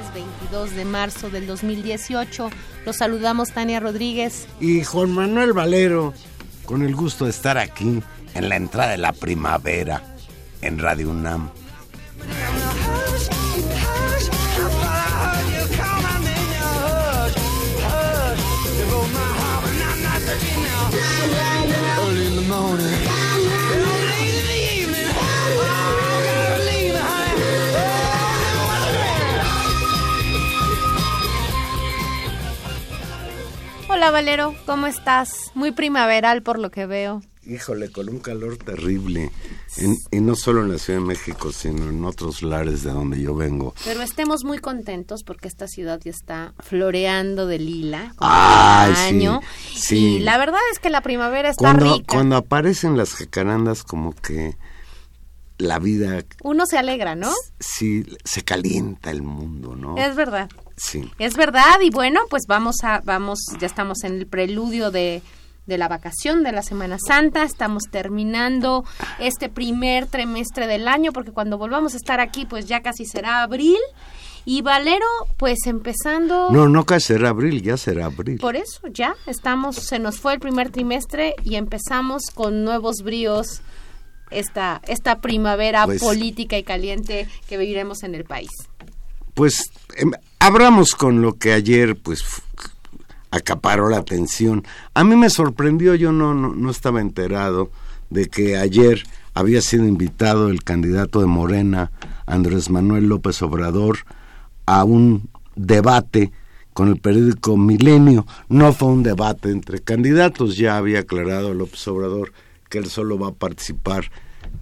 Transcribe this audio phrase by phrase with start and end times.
[0.00, 2.50] jueves 22 de marzo del 2018.
[2.86, 4.46] Los saludamos Tania Rodríguez.
[4.60, 6.14] Y Juan Manuel Valero,
[6.64, 8.02] con el gusto de estar aquí
[8.34, 10.02] en la entrada de la primavera
[10.62, 11.50] en Radio UNAM.
[34.00, 35.50] Hola Valero, ¿cómo estás?
[35.54, 37.20] Muy primaveral por lo que veo.
[37.46, 39.30] Híjole, con un calor terrible.
[39.76, 43.20] En- y no solo en la Ciudad de México, sino en otros lares de donde
[43.20, 43.74] yo vengo.
[43.84, 48.14] Pero estemos muy contentos porque esta ciudad ya está floreando de lila.
[48.18, 49.40] cada sí, año.
[49.74, 49.96] sí.
[50.16, 52.06] Y la verdad es que la primavera está Cuando, rica.
[52.14, 54.56] cuando aparecen las jacarandas, como que
[55.58, 57.30] la vida, Uno se alegra, ¿no?
[57.58, 59.98] sí, se calienta el mundo, ¿no?
[59.98, 60.48] Es verdad.
[60.82, 61.10] Sí.
[61.18, 65.20] Es verdad, y bueno, pues vamos a, vamos, ya estamos en el preludio de,
[65.66, 68.84] de la vacación de la Semana Santa, estamos terminando
[69.18, 73.42] este primer trimestre del año, porque cuando volvamos a estar aquí, pues ya casi será
[73.42, 73.76] abril,
[74.46, 75.04] y Valero,
[75.36, 76.48] pues empezando...
[76.50, 78.38] No, no que será abril, ya será abril.
[78.38, 83.60] Por eso, ya estamos, se nos fue el primer trimestre y empezamos con nuevos bríos
[84.30, 88.48] esta, esta primavera Pues- política y caliente que viviremos en el país.
[89.34, 92.24] Pues em, abramos con lo que ayer pues
[93.30, 94.64] acaparó la atención.
[94.94, 97.70] A mí me sorprendió, yo no, no, no estaba enterado
[98.10, 99.04] de que ayer
[99.34, 101.92] había sido invitado el candidato de Morena,
[102.26, 103.98] Andrés Manuel López Obrador,
[104.66, 106.32] a un debate
[106.72, 108.26] con el periódico Milenio.
[108.48, 112.32] No fue un debate entre candidatos, ya había aclarado López Obrador
[112.68, 114.10] que él solo va a participar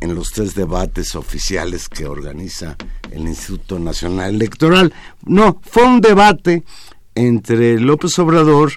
[0.00, 2.76] en los tres debates oficiales que organiza
[3.10, 4.92] el Instituto Nacional Electoral.
[5.24, 6.64] No, fue un debate
[7.14, 8.72] entre López Obrador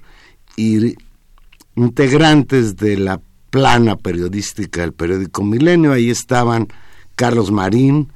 [0.56, 0.96] y
[1.76, 5.94] integrantes de la plana periodística del periódico Milenio.
[5.94, 6.68] Ahí estaban
[7.16, 8.12] Carlos Marín,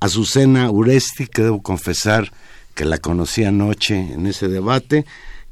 [0.00, 2.32] Azucena Uresti, que debo confesar
[2.74, 5.06] que la conocí anoche en ese debate,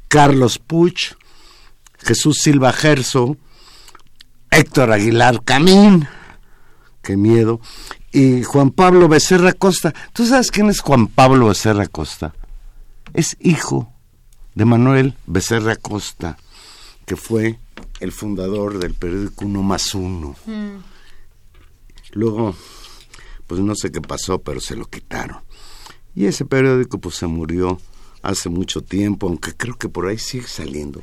[0.07, 1.15] Carlos Puch,
[1.99, 3.37] Jesús Silva Gerso,
[4.51, 6.07] Héctor Aguilar Camín,
[7.03, 7.59] qué miedo,
[8.11, 9.93] y Juan Pablo Becerra Costa.
[10.13, 12.33] ¿Tú sabes quién es Juan Pablo Becerra Costa?
[13.13, 13.91] Es hijo
[14.55, 16.37] de Manuel Becerra Costa,
[17.05, 17.59] que fue
[17.99, 20.35] el fundador del periódico Uno más Uno.
[22.13, 22.55] Luego,
[23.47, 25.39] pues no sé qué pasó, pero se lo quitaron.
[26.15, 27.79] Y ese periódico pues se murió
[28.21, 31.01] hace mucho tiempo, aunque creo que por ahí sigue saliendo.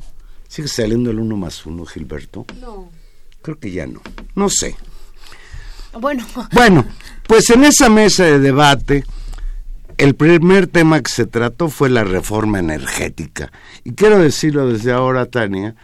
[0.48, 2.46] ¿Sigue saliendo el Uno más Uno, Gilberto?
[2.60, 2.90] No.
[3.42, 4.00] Creo que ya no.
[4.34, 4.76] No sé.
[5.98, 6.84] Bueno, Bueno,
[7.26, 9.04] pues en esa mesa de debate,
[9.98, 13.52] el primer tema que se trató fue la reforma energética.
[13.84, 15.74] Y quiero decirlo desde ahora, Tania,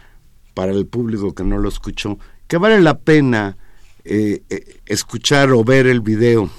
[0.53, 2.17] para el público que no lo escuchó,
[2.47, 3.57] que vale la pena
[4.05, 6.49] eh, eh, escuchar o ver el video,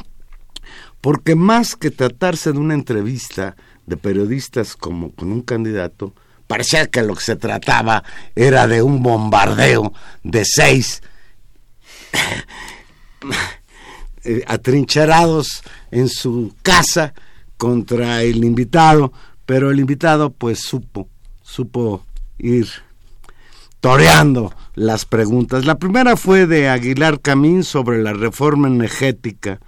[1.00, 3.56] porque más que tratarse de una entrevista,
[3.86, 6.14] de periodistas como con un candidato,
[6.46, 8.04] parecía que lo que se trataba
[8.36, 11.02] era de un bombardeo de seis
[14.46, 17.14] atrincherados en su casa
[17.56, 19.12] contra el invitado,
[19.46, 21.08] pero el invitado pues supo,
[21.42, 22.04] supo
[22.38, 22.68] ir
[23.80, 25.64] toreando las preguntas.
[25.64, 29.60] La primera fue de Aguilar Camín sobre la reforma energética.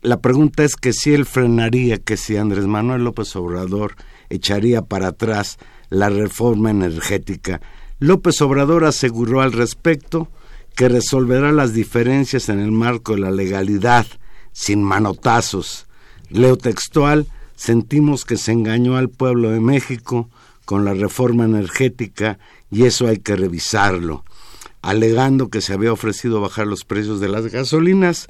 [0.00, 3.96] La pregunta es que si él frenaría, que si Andrés Manuel López Obrador
[4.30, 5.58] echaría para atrás
[5.90, 7.60] la reforma energética.
[7.98, 10.28] López Obrador aseguró al respecto
[10.78, 14.06] que resolverá las diferencias en el marco de la legalidad,
[14.52, 15.88] sin manotazos.
[16.30, 17.26] Leo textual,
[17.56, 20.30] sentimos que se engañó al pueblo de México
[20.64, 22.38] con la reforma energética
[22.70, 24.24] y eso hay que revisarlo,
[24.80, 28.28] alegando que se había ofrecido bajar los precios de las gasolinas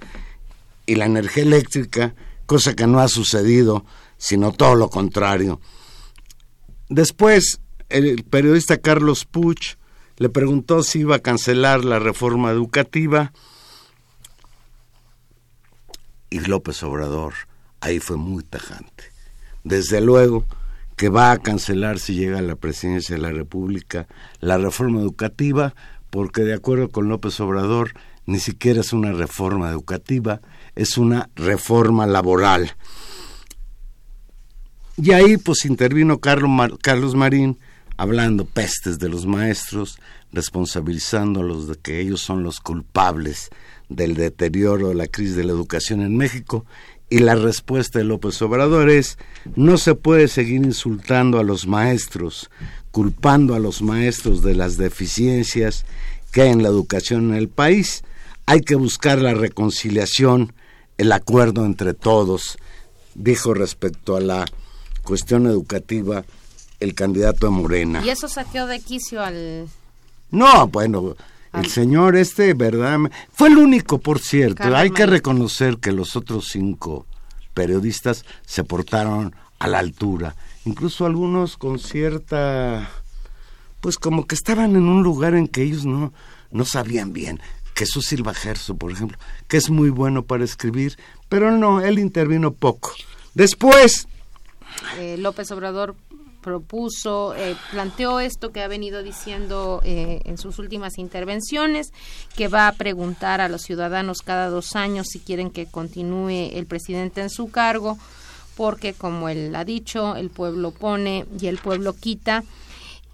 [0.87, 2.15] y la energía eléctrica,
[2.47, 3.85] cosa que no ha sucedido,
[4.17, 5.61] sino todo lo contrario.
[6.89, 7.61] Después,
[7.91, 9.78] el periodista Carlos Puch
[10.19, 13.32] le preguntó si iba a cancelar la reforma educativa
[16.31, 17.35] y López Obrador
[17.81, 19.05] ahí fue muy tajante.
[19.65, 20.44] Desde luego
[20.97, 24.09] que va a cancelar si llega a la presidencia de la República
[24.41, 25.75] la reforma educativa,
[26.11, 27.93] porque de acuerdo con López Obrador,
[28.26, 30.41] ni siquiera es una reforma educativa,
[30.75, 32.73] es una reforma laboral.
[34.97, 37.59] Y ahí pues intervino Carlos Marín
[37.99, 39.99] hablando pestes de los maestros,
[40.33, 43.50] responsabilizándolos de que ellos son los culpables
[43.91, 46.65] del deterioro de la crisis de la educación en México
[47.11, 49.19] y la respuesta de López Obrador es,
[49.56, 52.50] no se puede seguir insultando a los maestros,
[52.91, 55.85] culpando a los maestros de las deficiencias
[56.33, 58.05] que hay en la educación en el país.
[58.47, 60.53] Hay que buscar la reconciliación,
[60.99, 62.59] el acuerdo entre todos,
[63.15, 64.44] dijo respecto a la
[65.03, 66.25] cuestión educativa
[66.81, 68.05] el candidato de Morena.
[68.05, 69.69] ¿Y eso saqueó de quicio al...?
[70.31, 71.17] No, bueno,
[71.55, 72.99] el señor este, ¿verdad?
[73.33, 74.77] Fue el único, por cierto.
[74.77, 77.07] Hay que reconocer que los otros cinco
[77.55, 80.37] periodistas se portaron a la altura.
[80.65, 82.91] Incluso algunos con cierta...
[83.81, 86.13] Pues como que estaban en un lugar en que ellos no,
[86.51, 87.41] no sabían bien.
[87.75, 89.17] Jesús Silva Gerso, por ejemplo,
[89.47, 90.99] que es muy bueno para escribir,
[91.29, 92.93] pero no, él intervino poco.
[93.35, 94.09] Después...
[94.99, 95.95] Eh, López Obrador
[96.40, 101.93] propuso, eh, planteó esto que ha venido diciendo eh, en sus últimas intervenciones,
[102.37, 106.67] que va a preguntar a los ciudadanos cada dos años si quieren que continúe el
[106.67, 107.99] presidente en su cargo,
[108.56, 112.44] porque como él ha dicho, el pueblo pone y el pueblo quita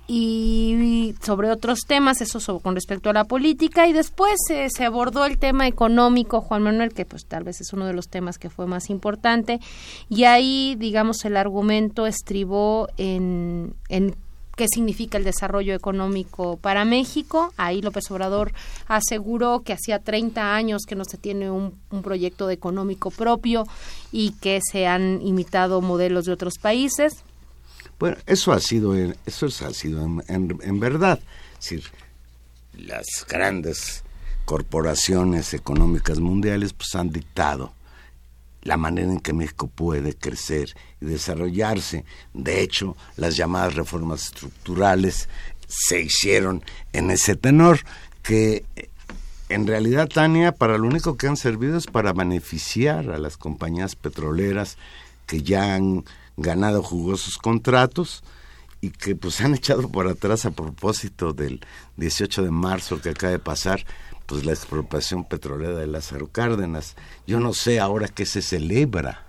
[0.06, 5.38] y sobre otros temas, eso con respecto a la política, y después se abordó el
[5.38, 8.66] tema económico, Juan Manuel, que pues tal vez es uno de los temas que fue
[8.66, 9.60] más importante,
[10.08, 14.14] y ahí, digamos, el argumento estribó en, en
[14.56, 17.52] qué significa el desarrollo económico para México.
[17.56, 18.52] Ahí López Obrador
[18.86, 23.64] aseguró que hacía 30 años que no se tiene un, proyecto económico propio
[24.10, 27.24] y que se han imitado modelos de otros países.
[27.98, 31.20] Bueno, eso ha sido, eso ha sido en, verdad.
[31.52, 31.84] Es decir,
[32.76, 34.02] las grandes
[34.44, 37.72] corporaciones económicas mundiales pues han dictado
[38.62, 42.04] la manera en que México puede crecer y desarrollarse.
[42.32, 45.28] De hecho, las llamadas reformas estructurales
[45.68, 47.80] se hicieron en ese tenor
[48.22, 48.64] que
[49.50, 53.94] en realidad, Tania, para lo único que han servido es para beneficiar a las compañías
[53.94, 54.78] petroleras
[55.26, 56.04] que ya han
[56.36, 58.22] ganado jugosos contratos
[58.80, 61.60] y que pues han echado por atrás a propósito del
[61.96, 63.84] 18 de marzo que acaba de pasar,
[64.26, 66.94] pues la expropiación petrolera de Lázaro Cárdenas.
[67.26, 69.24] Yo no sé ahora qué se celebra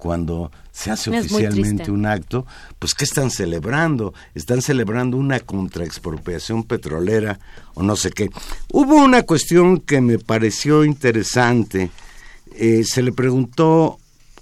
[0.00, 2.46] cuando se hace oficialmente un acto,
[2.78, 4.12] pues ¿qué están celebrando?
[4.34, 7.38] Están celebrando una contraexpropiación petrolera
[7.74, 8.30] o no sé qué.
[8.72, 11.90] Hubo una cuestión que me pareció interesante.
[12.56, 13.99] Eh, se le preguntó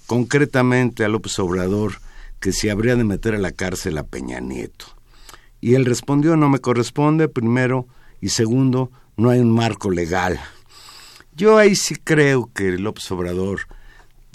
[0.08, 2.00] concretamente a López Obrador
[2.40, 4.86] que si habría de meter a la cárcel a Peña Nieto.
[5.60, 7.86] Y él respondió, no me corresponde, primero,
[8.22, 10.40] y segundo, no hay un marco legal.
[11.36, 13.60] Yo ahí sí creo que López Obrador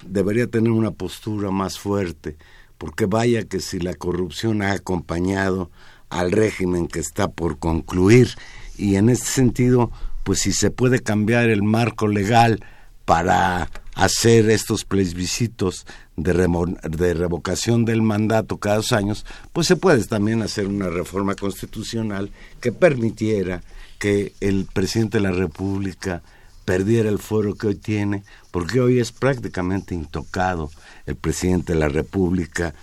[0.06, 2.38] debería tener una postura más fuerte,
[2.77, 5.72] porque vaya que si la corrupción ha acompañado
[6.10, 8.30] al régimen que está por concluir,
[8.77, 9.92] y en este sentido,
[10.24, 12.63] pues si se puede cambiar el marco legal
[13.06, 15.86] para hacer estos plebiscitos
[16.16, 21.36] de, de, revocación del mandato cada dos años, pues se puede también hacer una reforma
[21.36, 23.64] constitucional que permitiera
[24.00, 26.22] que el presidente de la República
[26.66, 30.72] perdiera el fuero que hoy tiene, porque hoy es prácticamente intocado
[31.06, 32.74] el presidente de la República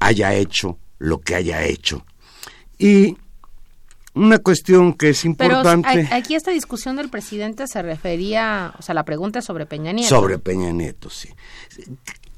[0.00, 2.04] haya hecho lo que haya hecho.
[2.78, 3.16] Y
[4.16, 5.88] una cuestión que es importante.
[5.92, 9.92] Pero aquí esta discusión del presidente se refería, o sea, la pregunta es sobre Peña
[9.92, 10.08] Nieto.
[10.08, 11.28] Sobre Peña Nieto, sí.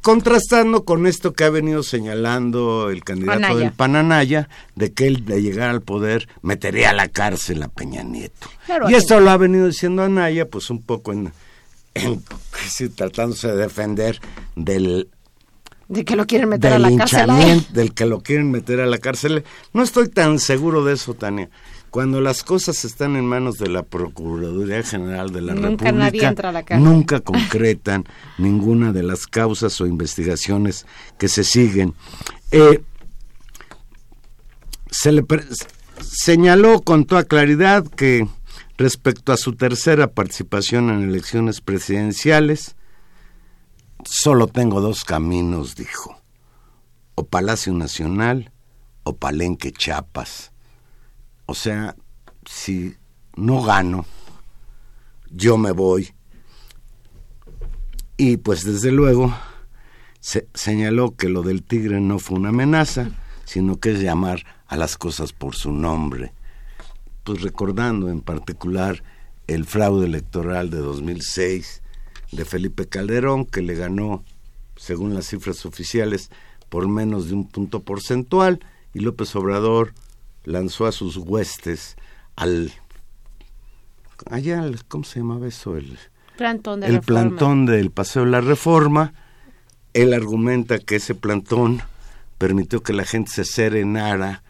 [0.02, 5.40] Contrastando con esto que ha venido señalando el candidato del Pananaya, de que él de
[5.40, 8.48] llegar al poder metería a la cárcel a Peña Nieto.
[8.88, 11.32] y esto lo ha venido diciendo Anaya, pues un poco en,
[12.96, 14.20] tratándose de defender
[14.56, 15.08] del
[15.88, 17.66] de que lo quieren meter a la cárcel.
[17.72, 19.44] Del que lo quieren meter a la cárcel.
[19.72, 21.48] No estoy tan seguro de eso, Tania.
[21.90, 26.50] Cuando las cosas están en manos de la Procuraduría General de la nunca República, entra
[26.50, 28.04] a la nunca concretan
[28.38, 30.84] ninguna de las causas o investigaciones
[31.18, 31.94] que se siguen.
[32.50, 32.82] Eh,
[34.90, 35.24] se le
[36.00, 38.28] señaló con toda claridad que
[38.76, 42.76] respecto a su tercera participación en elecciones presidenciales,
[44.04, 46.20] Solo tengo dos caminos, dijo.
[47.14, 48.52] O Palacio Nacional
[49.02, 50.52] o Palenque Chiapas.
[51.46, 51.96] O sea,
[52.44, 52.96] si
[53.36, 54.06] no gano,
[55.30, 56.12] yo me voy.
[58.16, 59.34] Y pues desde luego
[60.20, 63.10] se señaló que lo del tigre no fue una amenaza,
[63.44, 66.32] sino que es llamar a las cosas por su nombre.
[67.24, 69.02] Pues recordando en particular
[69.46, 71.82] el fraude electoral de 2006,
[72.32, 74.24] de Felipe Calderón, que le ganó,
[74.76, 76.30] según las cifras oficiales,
[76.68, 78.60] por menos de un punto porcentual,
[78.94, 79.92] y López Obrador
[80.44, 81.96] lanzó a sus huestes
[82.36, 82.72] al
[84.30, 85.98] allá cómo se llamaba eso el
[86.36, 89.12] plantón el plantón del paseo de la reforma.
[89.92, 91.82] Él argumenta que ese plantón
[92.38, 94.42] permitió que la gente se serenara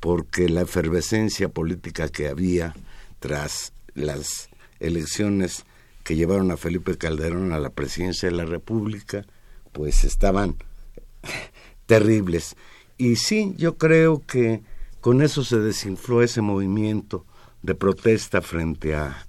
[0.00, 2.74] porque la efervescencia política que había
[3.20, 4.48] tras las
[4.80, 5.64] elecciones
[6.06, 9.26] que llevaron a Felipe Calderón a la presidencia de la República,
[9.72, 10.54] pues estaban
[11.86, 12.54] terribles.
[12.96, 14.62] Y sí, yo creo que
[15.00, 17.26] con eso se desinfló ese movimiento
[17.62, 19.26] de protesta frente a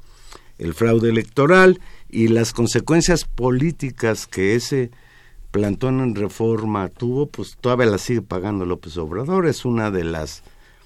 [0.60, 4.92] el fraude electoral y las consecuencias políticas que ese
[5.50, 9.48] plantón en reforma tuvo, pues todavía la sigue pagando López Obrador.
[9.48, 10.44] Es una de las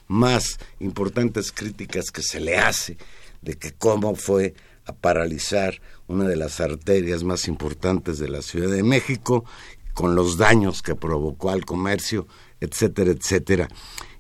[0.08, 2.96] más importantes críticas que se le hace
[3.42, 4.54] de que cómo fue
[4.92, 9.46] a paralizar una de las arterias más importantes de la Ciudad de México,
[9.94, 12.28] con los daños que provocó al comercio,
[12.60, 13.68] etcétera, etcétera.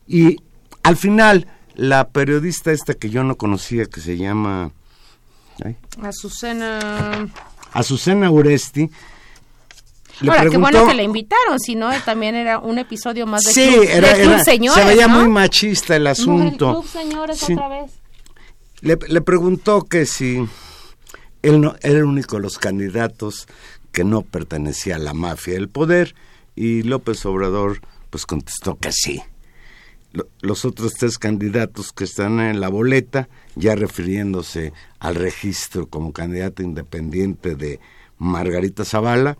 [0.07, 0.37] Y
[0.83, 4.71] al final, la periodista esta que yo no conocía, que se llama...
[6.01, 7.29] Azucena...
[7.73, 8.89] Azucena Uresti,
[10.21, 13.53] le Ahora, qué bueno que le invitaron, si no, también era un episodio más de
[13.53, 16.83] sí, era, Se veía muy machista el asunto.
[16.83, 18.00] señores otra vez.
[18.81, 20.43] Le, preguntó que si
[21.43, 23.47] él no, era el único de los candidatos
[23.91, 26.15] que no pertenecía a la mafia del poder
[26.55, 29.21] y López Obrador pues contestó que sí.
[30.41, 36.63] los otros tres candidatos que están en la boleta, ya refiriéndose al registro como candidato
[36.63, 37.79] independiente de
[38.17, 39.38] Margarita Zavala,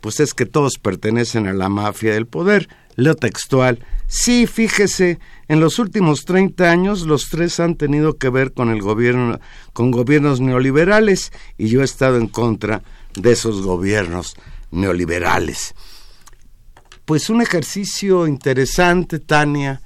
[0.00, 2.68] pues es que todos pertenecen a la mafia del poder.
[2.96, 8.52] Leo textual, sí, fíjese, en los últimos 30 años los tres han tenido que ver
[8.52, 9.38] con el gobierno,
[9.74, 12.82] con gobiernos neoliberales y yo he estado en contra
[13.14, 14.34] de esos gobiernos
[14.70, 15.74] neoliberales.
[17.04, 19.82] Pues un ejercicio interesante, Tania,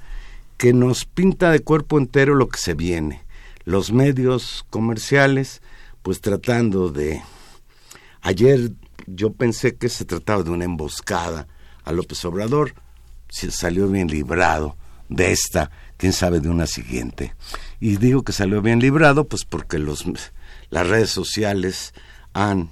[0.57, 3.25] que nos pinta de cuerpo entero lo que se viene.
[3.65, 5.63] Los medios comerciales,
[6.03, 7.23] pues tratando de...
[8.23, 8.71] Ayer
[9.07, 11.49] yo pensé que se trataba de una emboscada
[11.85, 12.75] a López Obrador,
[13.31, 14.77] salió bien librado
[15.09, 17.35] de esta, quién sabe de una siguiente.
[17.81, 20.05] Y digo que salió bien librado, pues porque los,
[20.71, 21.95] las redes sociales
[22.33, 22.71] han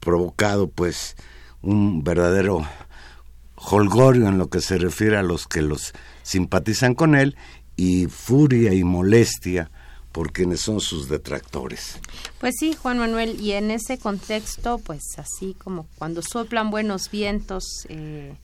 [0.00, 1.16] provocado pues
[1.62, 2.66] un verdadero
[3.56, 7.36] holgorio en lo que se refiere a los que los simpatizan con él
[7.76, 9.70] y furia y molestia
[10.12, 11.98] por quienes son sus detractores.
[12.40, 17.86] Pues sí, Juan Manuel, y en ese contexto, pues así como cuando soplan buenos vientos,
[17.88, 18.34] eh,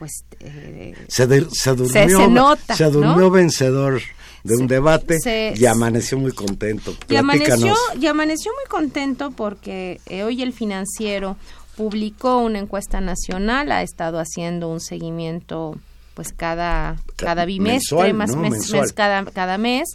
[0.00, 4.00] pues eh, se, durmió, nota, se durmió vencedor
[4.42, 5.18] de un debate
[5.54, 6.96] y amaneció muy contento.
[7.06, 11.36] Y amaneció, y amaneció muy contento porque eh, hoy el financiero
[11.76, 15.76] publicó una encuesta nacional, ha estado haciendo un seguimiento
[16.14, 19.86] pues cada cada bimestre, más mes, cada, cada mes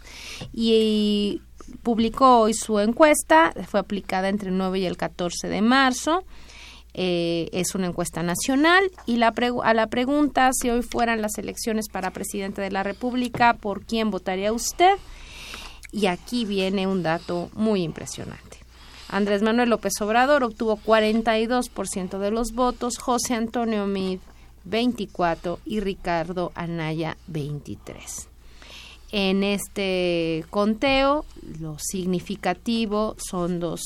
[0.52, 1.42] y
[1.82, 6.22] publicó hoy su encuesta, fue aplicada entre el 9 y el 14 de marzo
[6.98, 11.88] eh, es una encuesta nacional y la a la pregunta si hoy fueran las elecciones
[11.90, 14.94] para presidente de la República, ¿por quién votaría usted?
[15.92, 18.60] Y aquí viene un dato muy impresionante.
[19.10, 24.20] Andrés Manuel López Obrador obtuvo 42% de los votos, José Antonio Mid
[24.64, 28.35] 24 y Ricardo Anaya 23.
[29.12, 31.24] En este conteo,
[31.60, 33.80] lo significativo son dos,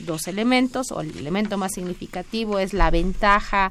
[0.00, 3.70] dos elementos, o el elemento más significativo es la ventaja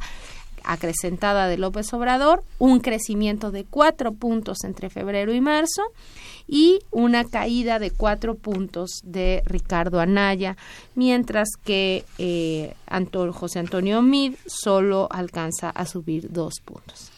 [0.63, 5.81] acrecentada de López Obrador, un crecimiento de cuatro puntos entre febrero y marzo
[6.47, 10.57] y una caída de cuatro puntos de Ricardo Anaya,
[10.95, 12.73] mientras que eh,
[13.33, 17.11] José Antonio Mid solo alcanza a subir dos puntos.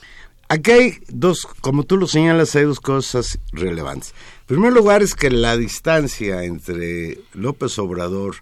[0.51, 4.13] Aquí hay dos, como tú lo señalas, hay dos cosas relevantes.
[4.41, 8.35] En primer lugar es que la distancia entre López Obrador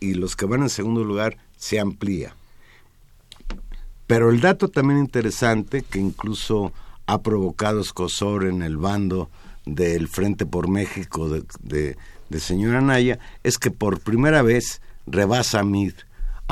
[0.00, 2.34] y los que van en segundo lugar se amplía.
[4.06, 6.72] Pero el dato también interesante, que incluso
[7.04, 9.28] ha provocado escosor en el bando
[9.66, 11.98] del Frente por México de,
[12.30, 15.92] de, señora Naya, es que por primera vez rebasa a Mid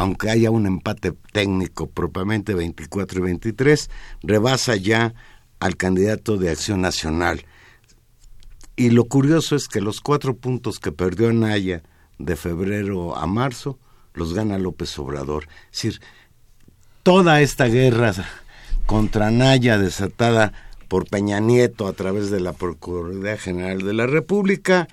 [0.01, 3.91] aunque haya un empate técnico propiamente 24 y 23,
[4.23, 5.13] rebasa ya
[5.59, 7.45] al candidato de Acción Nacional.
[8.77, 11.83] Y lo curioso es que los cuatro puntos que perdió Anaya
[12.19, 13.79] de febrero a marzo
[14.15, 15.49] los gana López Obrador.
[15.71, 16.01] Es decir,
[17.03, 18.15] toda esta guerra
[18.87, 20.55] contra Anaya desatada
[20.89, 24.89] por Peña Nieto a través de la Procuraduría General de la República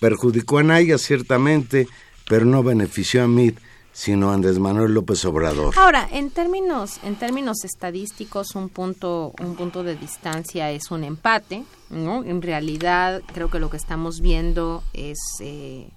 [0.00, 1.86] perjudicó a Anaya ciertamente,
[2.26, 3.56] pero no benefició a Mid
[3.92, 5.74] sino Andrés Manuel López Obrador.
[5.76, 11.64] Ahora, en términos, en términos estadísticos, un punto, un punto de distancia es un empate,
[11.90, 12.24] ¿no?
[12.24, 15.88] En realidad, creo que lo que estamos viendo es eh,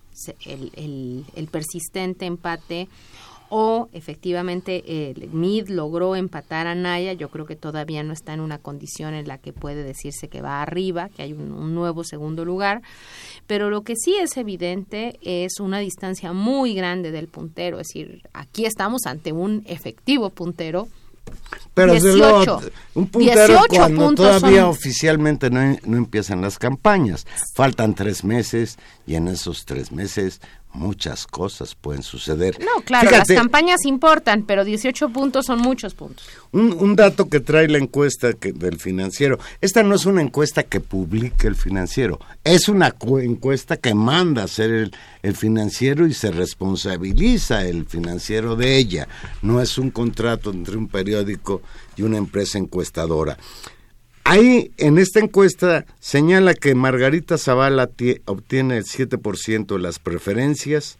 [0.46, 2.88] el, el, persistente empate
[3.50, 8.40] o efectivamente el MID logró empatar a Naya, yo creo que todavía no está en
[8.40, 12.46] una condición en la que puede decirse que va arriba, que hay un nuevo segundo
[12.46, 12.82] lugar,
[13.48, 18.22] pero lo que sí es evidente es una distancia muy grande del puntero, es decir,
[18.34, 20.88] aquí estamos ante un efectivo puntero.
[21.74, 22.62] Pero 18,
[22.94, 27.26] un puntero cuando todavía oficialmente no, no empiezan las campañas.
[27.56, 28.78] Faltan tres meses
[29.08, 30.40] y en esos tres meses
[30.76, 32.60] muchas cosas pueden suceder.
[32.60, 36.28] No, claro, las campañas importan, pero 18 puntos son muchos puntos.
[36.52, 41.48] Un, dato que trae la encuesta del financiero, esta no es una encuesta que publique
[41.48, 47.86] el financiero, es una encuesta que manda hacer el, el financiero y se responsabiliza el
[47.86, 49.08] financiero de ella,
[49.42, 51.62] no es un contrato entre un periódico
[51.98, 53.38] y una empresa encuestadora.
[54.28, 57.92] Ahí, en esta encuesta, señala que Margarita Zavala
[58.26, 60.98] obtiene el 7% de las preferencias,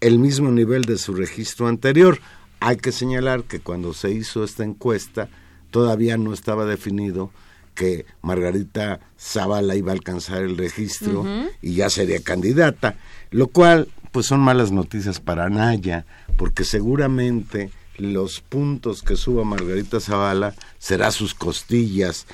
[0.00, 2.20] el mismo nivel de su registro anterior.
[2.60, 5.28] Hay que señalar que cuando se hizo esta encuesta,
[5.72, 7.32] todavía no estaba definido
[7.74, 11.26] que Margarita Zavala iba a alcanzar el registro
[11.60, 12.94] y ya sería candidata,
[13.32, 16.06] lo cual pues son malas noticias para Naya,
[16.36, 22.26] porque seguramente los puntos que suba Margarita Zavala será sus costillas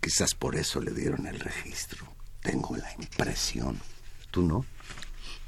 [0.00, 2.06] Quizás por eso le dieron el registro.
[2.42, 3.80] Tengo la impresión.
[4.30, 4.64] ¿Tú no?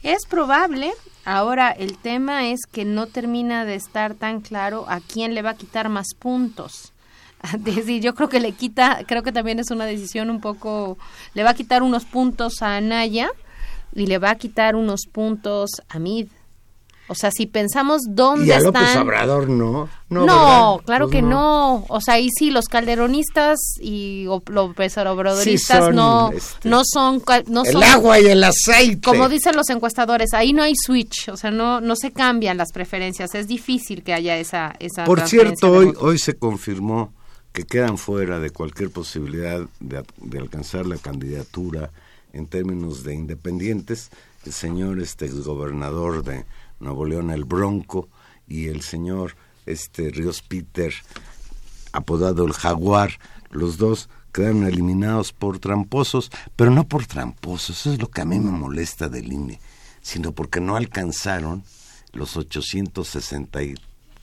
[0.03, 0.93] Es probable.
[1.25, 5.51] Ahora el tema es que no termina de estar tan claro a quién le va
[5.51, 6.93] a quitar más puntos.
[8.01, 10.99] Yo creo que le quita, creo que también es una decisión un poco,
[11.35, 13.31] le va a quitar unos puntos a Anaya
[13.95, 16.29] y le va a quitar unos puntos a Mid.
[17.11, 19.89] O sea, si pensamos dónde y a López Obrador no.
[20.11, 21.87] No, claro pues que no.
[21.89, 27.23] O sea, y sí, los calderonistas y López Obradoristas no, este, no son...
[27.47, 29.01] No el agua y el aceite.
[29.01, 31.31] Como dicen los encuestadores, ahí no hay switch.
[31.31, 33.35] O sea, no, no se cambian las preferencias.
[33.35, 34.77] Es difícil que haya esa...
[34.79, 37.15] esa Por cierto, hoy, hoy se confirmó
[37.53, 41.91] que quedan fuera de cualquier posibilidad de, de alcanzar la candidatura
[42.35, 44.11] en términos de independientes
[44.49, 46.45] el señor este exgobernador de
[46.81, 48.09] Nuevo León el Bronco
[48.47, 49.37] y el señor
[49.67, 50.95] este Ríos Peter
[51.93, 53.19] apodado el Jaguar,
[53.51, 58.25] los dos quedaron eliminados por tramposos, pero no por tramposos, eso es lo que a
[58.25, 59.61] mí me molesta del INE,
[60.01, 61.65] sino porque no alcanzaron
[62.13, 63.75] los 860 y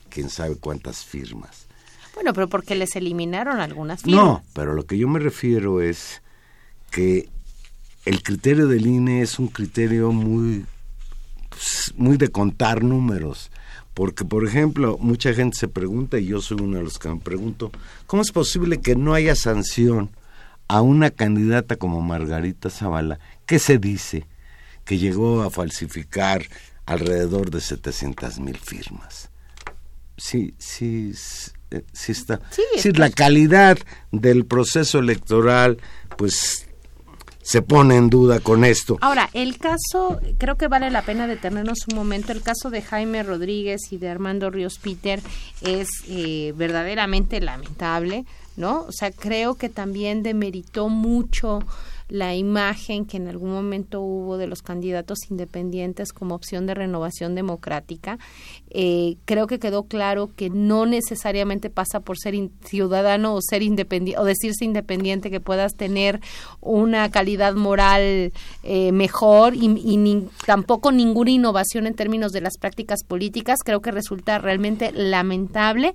[0.08, 1.66] quién sabe cuántas firmas.
[2.14, 4.24] Bueno, pero porque les eliminaron algunas firmas.
[4.24, 6.22] No, pero lo que yo me refiero es
[6.90, 7.28] que
[8.06, 10.64] el criterio del INE es un criterio muy
[11.56, 13.50] pues, muy de contar números.
[13.94, 17.18] Porque, por ejemplo, mucha gente se pregunta, y yo soy uno de los que me
[17.18, 17.70] pregunto,
[18.06, 20.10] ¿cómo es posible que no haya sanción
[20.68, 24.26] a una candidata como Margarita Zavala, que se dice
[24.84, 26.42] que llegó a falsificar
[26.84, 29.30] alrededor de 700 mil firmas?
[30.18, 31.12] Sí, sí,
[31.70, 32.40] eh, sí está.
[32.50, 33.78] Sí, la calidad
[34.12, 35.78] del proceso electoral,
[36.18, 36.65] pues
[37.46, 38.98] se pone en duda con esto.
[39.02, 43.22] Ahora, el caso, creo que vale la pena detenernos un momento, el caso de Jaime
[43.22, 45.20] Rodríguez y de Armando Ríos Peter
[45.62, 48.24] es eh, verdaderamente lamentable,
[48.56, 48.80] ¿no?
[48.80, 51.60] O sea, creo que también demeritó mucho
[52.08, 57.34] la imagen que en algún momento hubo de los candidatos independientes como opción de renovación
[57.34, 58.18] democrática.
[58.78, 64.20] Eh, creo que quedó claro que no necesariamente pasa por ser ciudadano o ser independiente
[64.20, 66.20] o decirse independiente que puedas tener
[66.60, 68.34] una calidad moral
[68.64, 73.60] eh, mejor y, tampoco ninguna innovación en términos de las prácticas políticas.
[73.64, 75.94] Creo que resulta realmente lamentable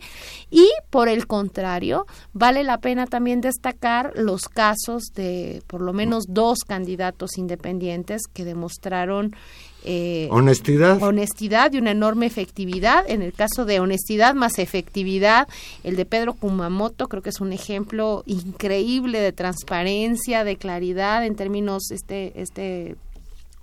[0.49, 6.23] y por el contrario vale la pena también destacar los casos de por lo menos
[6.29, 9.35] dos candidatos independientes que demostraron
[9.83, 11.01] eh, honestidad.
[11.01, 13.03] Honestidad y una enorme efectividad.
[13.09, 15.47] En el caso de honestidad más efectividad,
[15.83, 21.35] el de Pedro Kumamoto creo que es un ejemplo increíble de transparencia, de claridad en
[21.35, 22.95] términos este este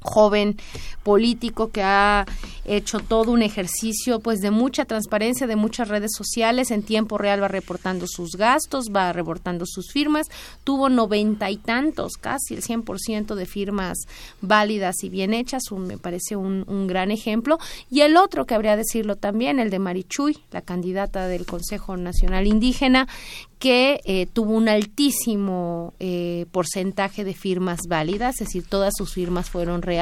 [0.09, 0.57] joven
[1.03, 2.27] político que ha
[2.65, 6.71] hecho todo un ejercicio pues de mucha transparencia de muchas redes sociales.
[6.71, 10.27] En tiempo real va reportando sus gastos va reportando sus firmas.
[10.65, 13.99] Tuvo noventa y tantos casi el 100% de firmas
[14.41, 15.63] válidas y bien hechas.
[15.73, 17.59] Me parece un, un, gran ejemplo.
[17.91, 22.47] Y el otro que habría decirlo también el de Marichuy la candidata del Consejo Nacional
[22.47, 23.09] Indígena
[23.59, 29.51] que eh, tuvo un altísimo eh, porcentaje de firmas válidas, es decir, todas sus firmas
[29.51, 29.98] fueron reales,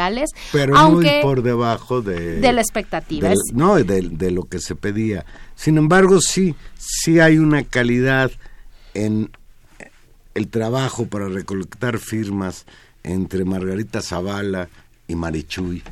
[0.53, 3.33] pero aunque muy por debajo de, de la expectativa.
[3.53, 5.25] no, de, de, lo que se pedía.
[5.55, 8.31] Sin embargo, sí, sí hay una calidad
[8.95, 9.31] en
[10.35, 12.67] el trabajo para recolectar firmas
[13.03, 14.69] entre Margarita Zavala
[15.09, 15.83] y Marichuy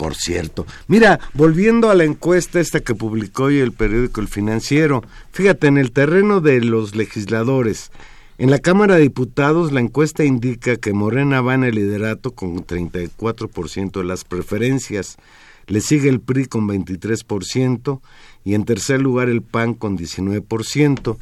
[0.00, 0.66] por cierto.
[0.88, 5.76] Mira, volviendo a la encuesta esta que publicó hoy el periódico El Financiero, fíjate, en
[5.76, 7.92] el terreno de los legisladores,
[8.40, 12.66] en la Cámara de Diputados la encuesta indica que Morena va en el liderato con
[12.66, 15.18] 34% de las preferencias,
[15.66, 18.00] le sigue el PRI con 23%
[18.42, 21.18] y en tercer lugar el PAN con 19%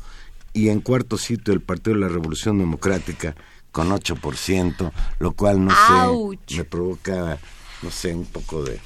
[0.52, 3.34] y en cuarto sitio el Partido de la Revolución Democrática
[3.72, 7.38] con 8%, lo cual no sé, me provoca
[7.82, 8.80] no sé, un poco de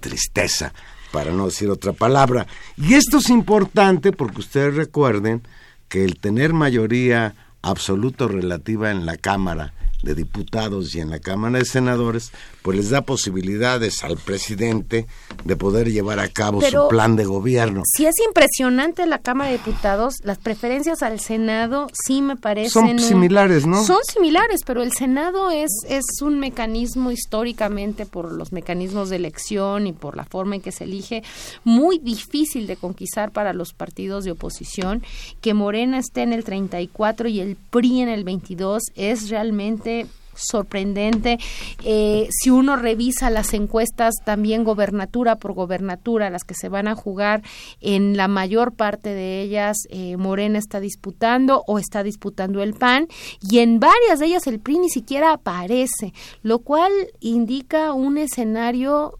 [0.00, 0.74] tristeza,
[1.12, 2.46] para no decir otra palabra.
[2.76, 5.42] Y esto es importante porque ustedes recuerden
[5.88, 9.72] que el tener mayoría absoluta relativa en la Cámara
[10.04, 15.06] de Diputados y en la Cámara de Senadores, pues les da posibilidades al presidente
[15.44, 17.82] de poder llevar a cabo su plan de gobierno.
[17.96, 22.70] Si es impresionante la Cámara de Diputados, las preferencias al Senado sí me parecen...
[22.70, 23.84] Son similares, ¿no?
[23.84, 29.86] Son similares, pero el Senado es, es un mecanismo históricamente por los mecanismos de elección
[29.86, 31.22] y por la forma en que se elige,
[31.64, 35.02] muy difícil de conquistar para los partidos de oposición.
[35.40, 39.93] Que Morena esté en el 34 y el PRI en el 22 es realmente
[40.34, 41.38] sorprendente.
[41.84, 46.94] Eh, si uno revisa las encuestas, también gobernatura por gobernatura, las que se van a
[46.94, 47.42] jugar,
[47.80, 53.08] en la mayor parte de ellas eh, Morena está disputando o está disputando el PAN
[53.40, 59.18] y en varias de ellas el PRI ni siquiera aparece, lo cual indica un escenario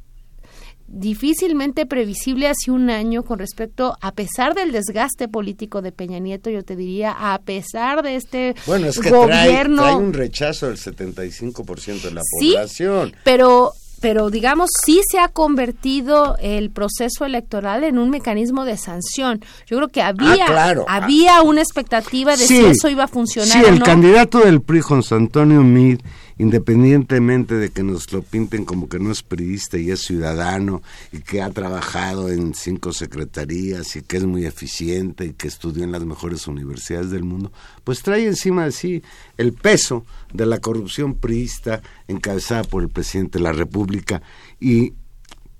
[0.86, 6.50] difícilmente previsible hace un año con respecto, a pesar del desgaste político de Peña Nieto,
[6.50, 9.82] yo te diría, a pesar de este bueno, es que gobierno...
[9.82, 13.14] Trae, un rechazo del 75% de la población.
[13.24, 19.40] pero pero digamos sí se ha convertido el proceso electoral en un mecanismo de sanción.
[19.66, 23.64] Yo creo que había ah, había una expectativa de si eso iba a funcionar.
[23.64, 26.00] Sí, el candidato del PRI, José Antonio Mid,
[26.38, 31.18] independientemente de que nos lo pinten como que no es priista y es ciudadano y
[31.18, 35.92] que ha trabajado en cinco secretarías y que es muy eficiente y que estudió en
[35.92, 37.52] las mejores universidades del mundo,
[37.84, 39.02] pues trae encima de sí
[39.38, 44.22] el peso de la corrupción priista encabezada por el presidente de la República.
[44.60, 44.94] Y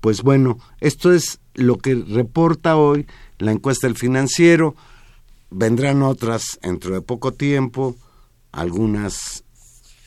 [0.01, 3.07] pues bueno, esto es lo que reporta hoy
[3.37, 4.75] la encuesta del financiero,
[5.49, 7.95] vendrán otras dentro de poco tiempo,
[8.51, 9.44] algunas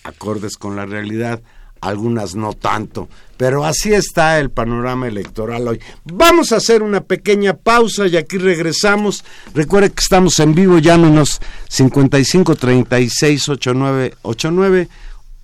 [0.09, 1.43] acordes con la realidad,
[1.81, 3.09] algunas no tanto.
[3.37, 5.81] Pero así está el panorama electoral hoy.
[6.05, 9.25] Vamos a hacer una pequeña pausa y aquí regresamos.
[9.55, 14.89] Recuerde que estamos en vivo, llámenos 55 36 89 89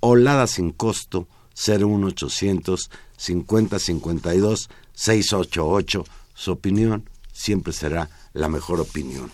[0.01, 6.05] Olada sin costo 01800 50 52 688.
[6.33, 9.31] Su opinión siempre será la mejor opinión.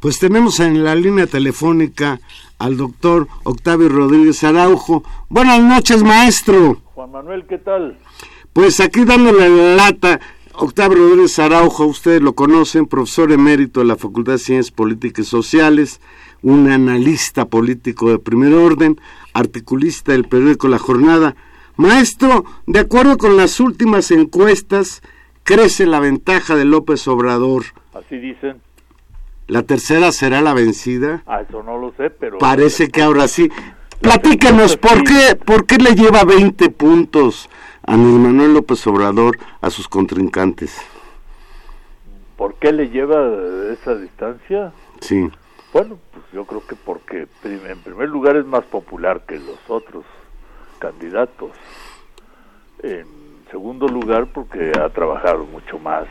[0.00, 2.20] Pues tenemos en la línea telefónica
[2.58, 5.04] al doctor Octavio Rodríguez Araujo.
[5.28, 6.80] Buenas noches, maestro.
[6.94, 7.98] Juan Manuel, ¿qué tal?
[8.54, 10.18] Pues aquí dándole la lata,
[10.54, 15.28] Octavio Rodríguez Araujo, ustedes lo conocen, profesor emérito de la Facultad de Ciencias Políticas y
[15.28, 16.00] Sociales,
[16.40, 18.98] un analista político de primer orden,
[19.34, 21.36] articulista del periódico La Jornada.
[21.76, 25.02] Maestro, de acuerdo con las últimas encuestas,
[25.44, 27.64] crece la ventaja de López Obrador.
[27.92, 28.62] Así dicen.
[29.50, 31.24] ¿La tercera será la vencida?
[31.26, 32.38] Ah, eso no lo sé, pero...
[32.38, 33.50] Parece que ahora sí.
[34.00, 37.50] Platícanos, ¿por qué, ¿por qué le lleva 20 puntos
[37.84, 40.80] a Manuel López Obrador a sus contrincantes?
[42.36, 43.28] ¿Por qué le lleva
[43.72, 44.72] esa distancia?
[45.00, 45.28] Sí.
[45.72, 50.04] Bueno, pues yo creo que porque en primer lugar es más popular que los otros
[50.78, 51.50] candidatos.
[52.84, 53.04] En
[53.50, 56.04] segundo lugar porque ha trabajado mucho más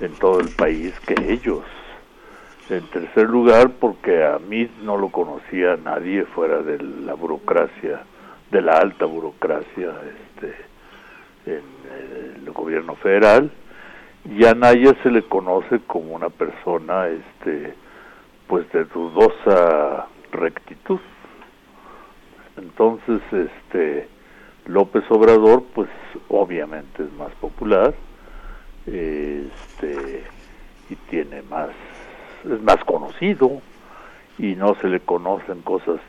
[0.00, 1.62] en todo el país que ellos.
[2.70, 8.02] En tercer lugar, porque a mí no lo conocía nadie fuera de la burocracia,
[8.52, 10.54] de la alta burocracia este,
[11.46, 13.50] en el gobierno federal.
[14.24, 17.74] Y a Naya se le conoce como una persona este,
[18.46, 21.00] pues de dudosa rectitud.
[22.56, 24.06] Entonces, este
[24.66, 25.88] López Obrador, pues
[26.28, 27.94] obviamente es más popular,
[28.86, 30.22] este,
[30.88, 31.70] y tiene más
[32.44, 33.60] es más conocido
[34.38, 36.00] y no se le conocen cosas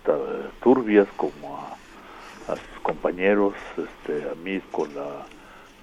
[0.63, 1.57] turbias como
[2.47, 5.25] a, sus compañeros, este, a mí con la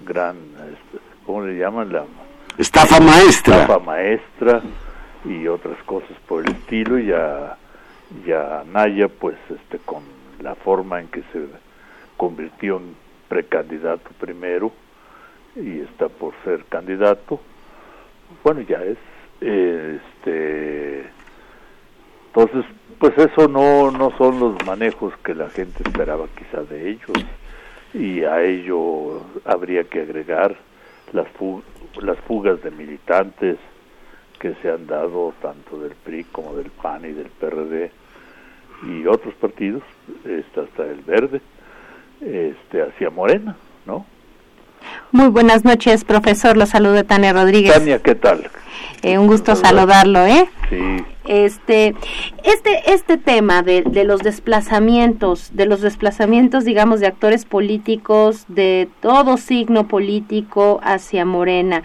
[0.01, 1.91] gran, este, ¿cómo le llaman?
[1.91, 2.05] La
[2.57, 3.61] estafa maestra.
[3.61, 4.61] Estafa maestra
[5.25, 7.57] y otras cosas por el estilo y a,
[8.25, 10.03] y a Naya pues este con
[10.41, 11.47] la forma en que se
[12.17, 12.95] convirtió en
[13.27, 14.71] precandidato primero
[15.55, 17.39] y está por ser candidato
[18.43, 18.97] bueno ya es
[19.41, 21.05] este,
[22.27, 22.65] entonces,
[22.99, 27.25] pues eso no, no son los manejos que la gente esperaba quizá de ellos.
[27.93, 30.55] Y a ello habría que agregar
[31.11, 31.27] las,
[32.01, 33.57] las fugas de militantes
[34.39, 37.91] que se han dado tanto del PRI como del PAN y del PRD
[38.83, 39.83] y otros partidos,
[40.23, 41.41] este, hasta el Verde,
[42.21, 44.05] este, hacia Morena, ¿no?
[45.11, 46.57] Muy buenas noches, profesor.
[46.57, 47.73] Lo saludo Tania Rodríguez.
[47.73, 48.49] Tania, ¿qué tal?
[49.01, 50.49] Eh, un gusto saludarlo, ¿eh?
[50.69, 51.03] Sí.
[51.25, 51.95] Este,
[52.43, 58.89] este, este tema de, de los desplazamientos, de los desplazamientos, digamos, de actores políticos de
[58.99, 61.83] todo signo político hacia Morena,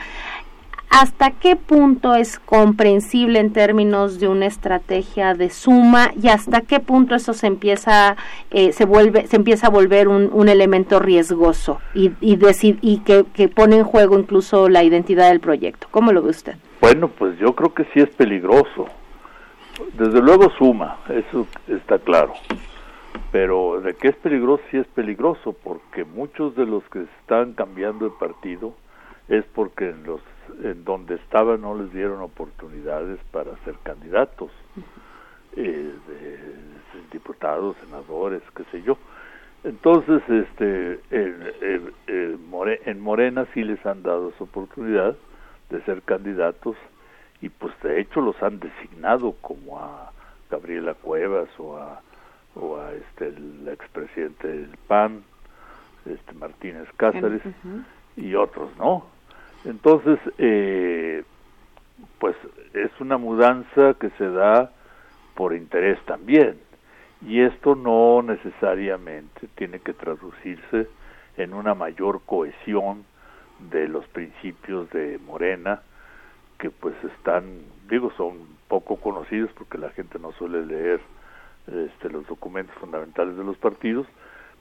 [0.94, 6.78] ¿hasta qué punto es comprensible en términos de una estrategia de suma y hasta qué
[6.78, 8.16] punto eso se empieza,
[8.52, 12.38] eh, se vuelve, se empieza a volver un, elemento riesgoso y, y,
[12.80, 15.88] y que, que pone en juego incluso la identidad del proyecto?
[15.90, 16.54] ¿Cómo lo ve usted?
[16.80, 18.87] Bueno, pues yo creo que sí es peligroso.
[19.98, 22.35] Desde luego suma, eso está claro.
[23.33, 28.04] Pero de qué es peligroso, sí es peligroso, porque muchos de los que están cambiando
[28.04, 28.74] de partido
[29.28, 30.20] es porque en los
[30.62, 34.50] en donde estaban no les dieron oportunidades para ser candidatos,
[35.57, 35.92] eh,
[37.12, 38.98] diputados, senadores, qué sé yo.
[39.62, 45.16] Entonces, este, en Morena sí les han dado esa oportunidad
[45.70, 46.76] de ser candidatos
[47.40, 50.12] y pues de hecho los han designado como a
[50.50, 52.00] Gabriela Cuevas o a
[52.54, 55.24] o a este el expresidente del PAN
[56.07, 57.42] este Martínez Cáceres
[58.16, 59.07] y otros no
[59.64, 61.24] entonces eh,
[62.18, 62.37] pues
[62.72, 64.70] es una mudanza que se da
[65.35, 66.57] por interés también.
[67.27, 70.88] Y esto no necesariamente tiene que traducirse
[71.37, 73.05] en una mayor cohesión
[73.70, 75.83] de los principios de Morena,
[76.59, 77.44] que pues están,
[77.88, 81.00] digo, son poco conocidos porque la gente no suele leer
[81.66, 84.07] este, los documentos fundamentales de los partidos,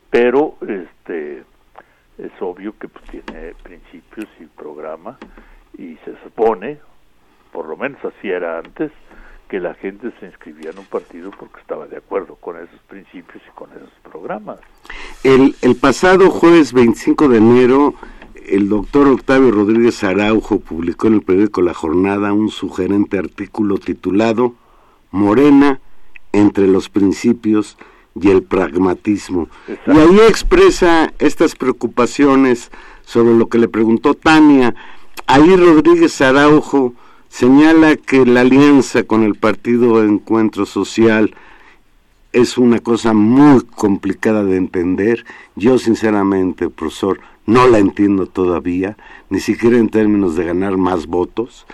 [0.10, 1.44] pero este
[2.18, 5.18] es obvio que pues, tiene principios y programa
[5.78, 6.80] y se supone,
[7.52, 8.92] por lo menos así era antes,
[9.50, 13.44] que la gente se inscribía en un partido porque estaba de acuerdo con esos principios
[13.48, 14.60] y con esos programas.
[15.24, 17.96] El, el pasado jueves 25 de enero
[18.48, 24.56] el doctor Octavio Rodríguez Araujo publicó en el periódico La Jornada un sugerente artículo titulado
[25.12, 25.80] Morena
[26.34, 27.78] entre los principios
[28.20, 29.50] y el pragmatismo.
[29.88, 32.72] Y ahí expresa estas preocupaciones
[33.06, 34.76] sobre lo que le preguntó Tania.
[35.28, 36.94] Ahí Rodríguez Araujo
[37.30, 41.36] señala que la alianza con el Partido Encuentro Social
[42.32, 45.26] es una cosa muy complicada de entender.
[45.56, 48.98] Yo sinceramente, profesor, no la entiendo todavía,
[49.30, 51.66] ni siquiera en términos de ganar más votos.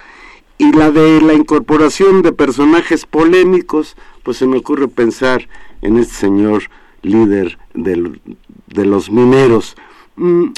[0.61, 5.47] y la de la incorporación de personajes polémicos, pues se me ocurre pensar
[5.81, 6.63] en este señor
[7.01, 9.75] líder de los mineros.
[10.15, 10.51] Mm,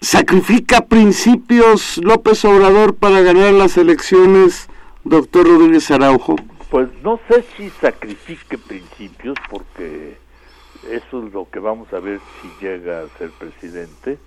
[0.00, 4.68] ¿Sacrifica principios López Obrador para ganar las elecciones,
[5.04, 6.36] doctor Rodríguez Araujo?
[6.70, 10.16] Pues no sé si sacrifique principios, porque
[10.90, 14.18] eso es lo que vamos a ver si llega a ser presidente,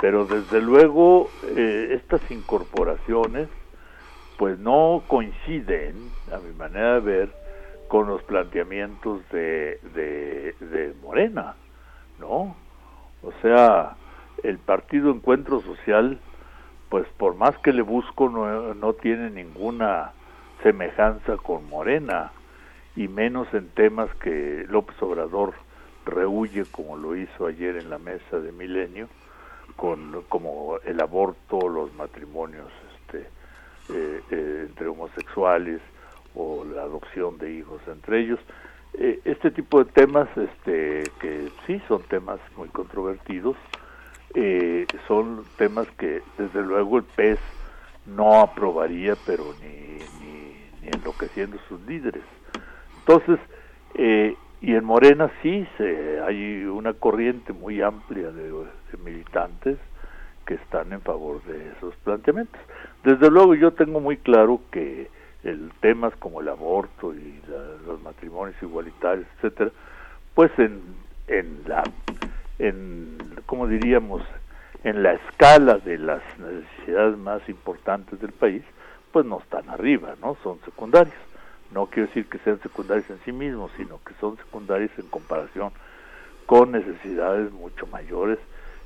[0.00, 3.48] pero desde luego eh, estas incorporaciones
[4.36, 7.45] pues no coinciden, a mi manera de ver,
[7.88, 11.54] con los planteamientos de, de, Morena,
[12.18, 12.56] ¿no?
[13.22, 13.96] O sea,
[14.42, 16.18] el partido Encuentro Social,
[16.88, 20.12] pues por más que le busco, no, no tiene ninguna
[20.62, 22.32] semejanza con Morena,
[22.96, 25.54] y menos en temas que López Obrador
[26.06, 29.08] rehuye, como lo hizo ayer en la mesa de Milenio,
[29.76, 33.28] con como el aborto, los matrimonios este,
[33.90, 35.80] eh, eh, entre homosexuales
[36.36, 38.38] o la adopción de hijos entre ellos.
[38.94, 43.56] Eh, este tipo de temas, este, que sí son temas muy controvertidos,
[44.34, 47.38] eh, son temas que desde luego el PES
[48.06, 52.22] no aprobaría, pero ni, ni, enloqueciendo sus líderes.
[53.00, 53.38] Entonces,
[53.94, 58.52] eh, y en Morena sí se, hay una corriente muy amplia de,
[59.04, 59.78] militantes
[60.46, 62.60] que están en favor de esos planteamientos.
[63.04, 65.08] Desde luego yo tengo muy claro que
[65.46, 67.40] el temas como el aborto y
[67.86, 69.70] los matrimonios igualitarios, etcétera,
[70.34, 70.82] pues en,
[71.28, 71.84] en la
[72.58, 74.22] en, como diríamos,
[74.84, 78.62] en la escala de las necesidades más importantes del país,
[79.12, 80.36] pues no están arriba, ¿no?
[80.42, 81.14] Son secundarios.
[81.72, 85.72] No quiero decir que sean secundarios en sí mismos, sino que son secundarios en comparación
[86.46, 88.38] con necesidades mucho mayores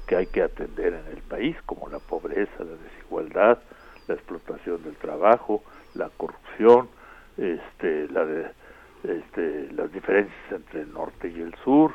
[0.07, 3.59] que hay que atender en el país, como la pobreza, la desigualdad,
[4.09, 5.63] la explotación del trabajo,
[5.95, 6.89] la corrupción,
[7.37, 8.47] este, la de,
[9.05, 11.93] este, las diferencias entre el norte y el sur,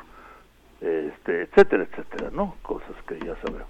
[0.80, 2.56] este, etcétera, etcétera, ¿no?
[2.62, 3.68] Cosas que ya sabemos.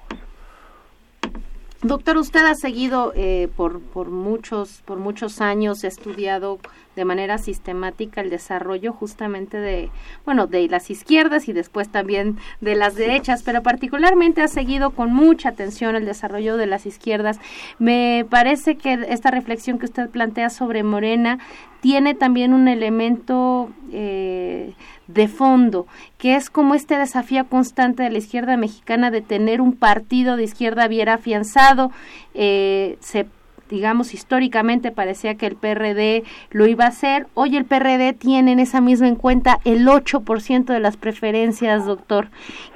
[1.82, 6.58] Doctor, usted ha seguido eh, por, por, muchos, por muchos años, ha estudiado
[6.96, 9.90] de manera sistemática el desarrollo justamente de,
[10.24, 15.12] bueno, de las izquierdas y después también de las derechas, pero particularmente ha seguido con
[15.12, 17.38] mucha atención el desarrollo de las izquierdas.
[17.78, 21.38] Me parece que esta reflexión que usted plantea sobre Morena
[21.80, 24.72] tiene también un elemento eh,
[25.06, 25.86] de fondo,
[26.18, 30.44] que es como este desafío constante de la izquierda mexicana de tener un partido de
[30.44, 31.92] izquierda bien afianzado,
[32.34, 33.26] eh, se
[33.68, 37.26] digamos, históricamente parecía que el PRD lo iba a hacer.
[37.34, 42.28] Hoy el PRD tiene en esa misma en cuenta el 8% de las preferencias, doctor.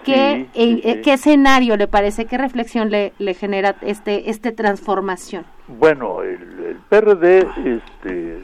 [0.05, 2.27] ¿Qué, eh, ¿Qué escenario le parece?
[2.27, 5.45] ¿Qué reflexión le, le genera este, este transformación?
[5.69, 8.43] Bueno, el, el PRD este,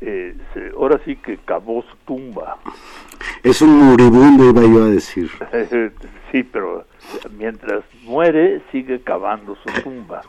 [0.00, 0.34] eh,
[0.76, 2.58] ahora sí que cavó su tumba.
[3.42, 5.30] Es un moribundo, iba yo a decir.
[6.32, 6.84] sí, pero
[7.36, 10.22] mientras muere sigue cavando su tumba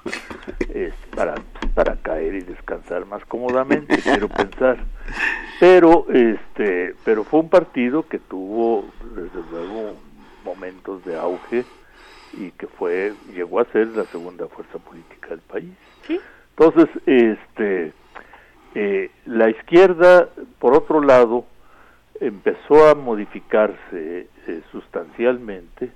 [0.73, 1.35] es para,
[1.73, 4.77] para caer y descansar más cómodamente, quiero pensar.
[5.59, 8.85] Pero, este, pero fue un partido que tuvo,
[9.15, 9.93] desde luego,
[10.43, 11.65] momentos de auge
[12.33, 15.71] y que fue llegó a ser la segunda fuerza política del país.
[16.57, 17.93] Entonces, este
[18.75, 20.27] eh, la izquierda,
[20.59, 21.45] por otro lado,
[22.20, 25.91] empezó a modificarse eh, sustancialmente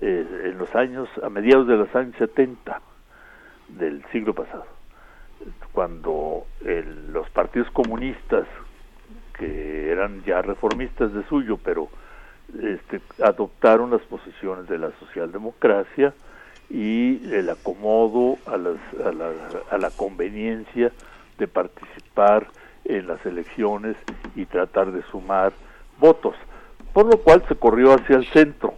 [0.00, 2.80] eh, en los años, a mediados de los años 70
[3.68, 4.66] del siglo pasado,
[5.72, 6.46] cuando
[7.10, 8.46] los partidos comunistas,
[9.38, 11.88] que eran ya reformistas de suyo, pero
[12.60, 16.14] este, adoptaron las posiciones de la socialdemocracia
[16.70, 20.92] y el acomodo a, las, a, a la conveniencia
[21.38, 22.46] de participar
[22.84, 23.96] en las elecciones
[24.34, 25.52] y tratar de sumar
[25.98, 26.34] votos,
[26.92, 28.74] por lo cual se corrió hacia el centro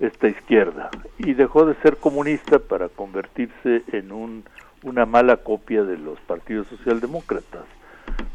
[0.00, 4.44] esta izquierda y dejó de ser comunista para convertirse en un,
[4.82, 7.64] una mala copia de los partidos socialdemócratas.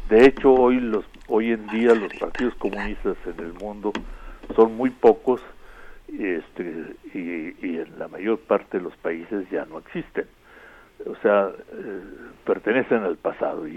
[0.08, 3.92] De hecho, hoy los hoy en día los partidos comunistas en el mundo
[4.54, 5.40] son muy pocos
[6.08, 10.26] este, y, en la mayor parte de los países ya no existen
[11.06, 12.02] o sea, eh,
[12.44, 13.66] pertenecen al pasado.
[13.66, 13.74] Y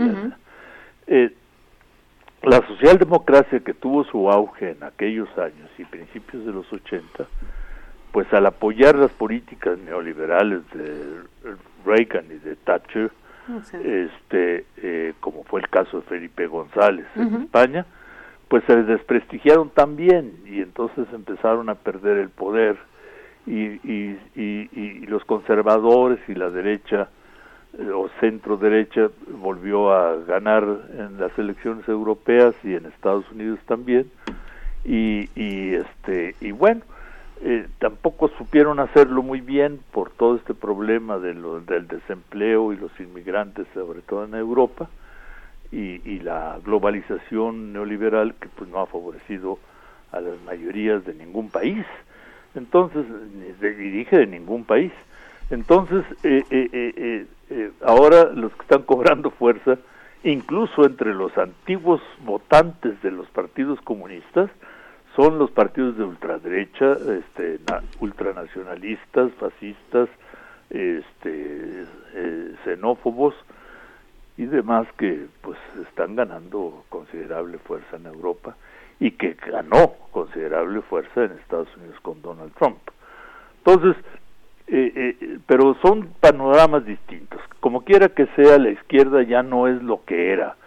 [1.08, 1.34] eh,
[2.44, 7.26] la socialdemocracia que tuvo su auge en aquellos años y principios de los 80,
[8.12, 11.22] pues al apoyar las políticas neoliberales de
[11.86, 13.12] Reagan y de Thatcher,
[13.74, 17.86] este, eh, como fue el caso de Felipe González en España,
[18.50, 22.78] pues se desprestigiaron también y entonces empezaron a perder el poder
[23.46, 27.10] y, y, y, los conservadores y la derecha
[27.80, 30.64] o centro derecha volvió a ganar
[30.98, 34.10] en las elecciones europeas y en Estados Unidos también.
[34.84, 36.82] Y, y este y bueno
[37.42, 42.78] eh, tampoco supieron hacerlo muy bien por todo este problema de lo, del desempleo y
[42.78, 44.90] los inmigrantes sobre todo en Europa
[45.72, 49.60] y, y la globalización neoliberal que pues no ha favorecido
[50.12, 51.86] a las mayorías de ningún país.
[52.56, 53.06] Entonces
[53.62, 54.94] y dije de ningún país.
[55.52, 59.78] Entonces eh, eh, eh, ahora los que están cobrando fuerza,
[60.24, 64.50] incluso entre los antiguos votantes de los partidos comunistas,
[65.16, 67.60] son los partidos de ultraderecha, este,
[68.00, 70.10] ultranacionalistas, fascistas,
[70.70, 73.34] este, eh, xenófobos
[74.38, 78.56] y demás que pues están ganando considerable fuerza en Europa
[79.00, 82.78] y que ganó considerable fuerza en Estados Unidos con Donald Trump.
[83.66, 83.96] Entonces,
[84.70, 87.40] eh, eh, pero son panoramas distintos.
[87.62, 90.58] Como quiera que sea, la izquierda ya no es lo que era.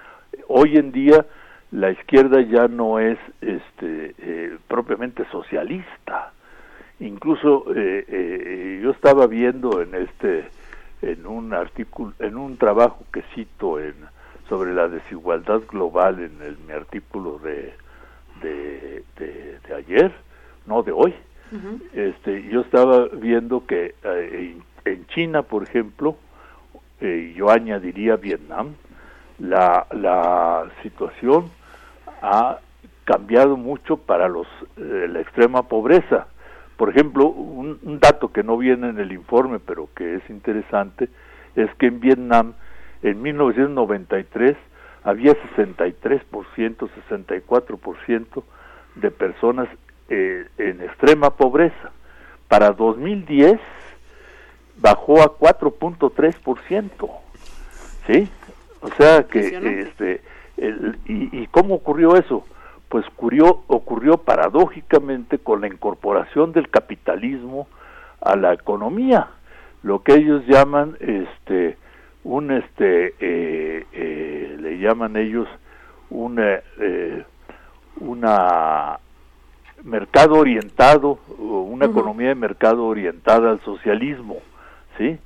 [0.49, 1.27] Hoy en día
[1.71, 6.33] la izquierda ya no es este, eh, propiamente socialista.
[6.99, 10.45] Incluso yo estaba viendo en este
[11.01, 13.95] en un artículo, en un trabajo que cito en
[14.51, 17.73] sobre la desigualdad global en mi artículo de,
[18.43, 20.13] de, de ayer,
[20.67, 21.15] no de hoy,
[21.93, 26.17] este, yo estaba viendo que eh, en China, por ejemplo,
[27.01, 28.75] eh, yo añadiría Vietnam,
[29.39, 31.51] la, la situación
[32.23, 32.59] ha
[33.05, 34.47] cambiado mucho para los
[34.77, 36.29] eh, la extrema pobreza.
[36.77, 41.09] Por ejemplo, un, un, dato que no viene en el informe, pero que es interesante,
[41.57, 42.55] es que en Vietnam,
[43.03, 44.57] en 1993,
[45.03, 46.25] había 63%,
[47.09, 48.43] 64%
[48.97, 49.69] de personas
[50.11, 51.93] eh, en extrema pobreza.
[52.49, 53.61] Para 2010
[54.77, 57.11] bajó a 4.3%.
[58.07, 58.29] ¿Sí?
[58.81, 60.21] O sea que este
[61.07, 62.45] y, cómo ocurrió eso?
[62.89, 67.69] Pues ocurrió ocurrió paradójicamente con la incorporación del capitalismo
[68.21, 69.29] a la economía,
[69.83, 71.79] lo que ellos llaman este
[72.25, 75.49] un este eh, eh, le llaman ellos
[76.11, 76.61] una
[78.01, 78.99] una
[79.85, 84.37] mercado orientado, una economía de mercado orientada al socialismo,
[84.99, 85.19] ¿sí?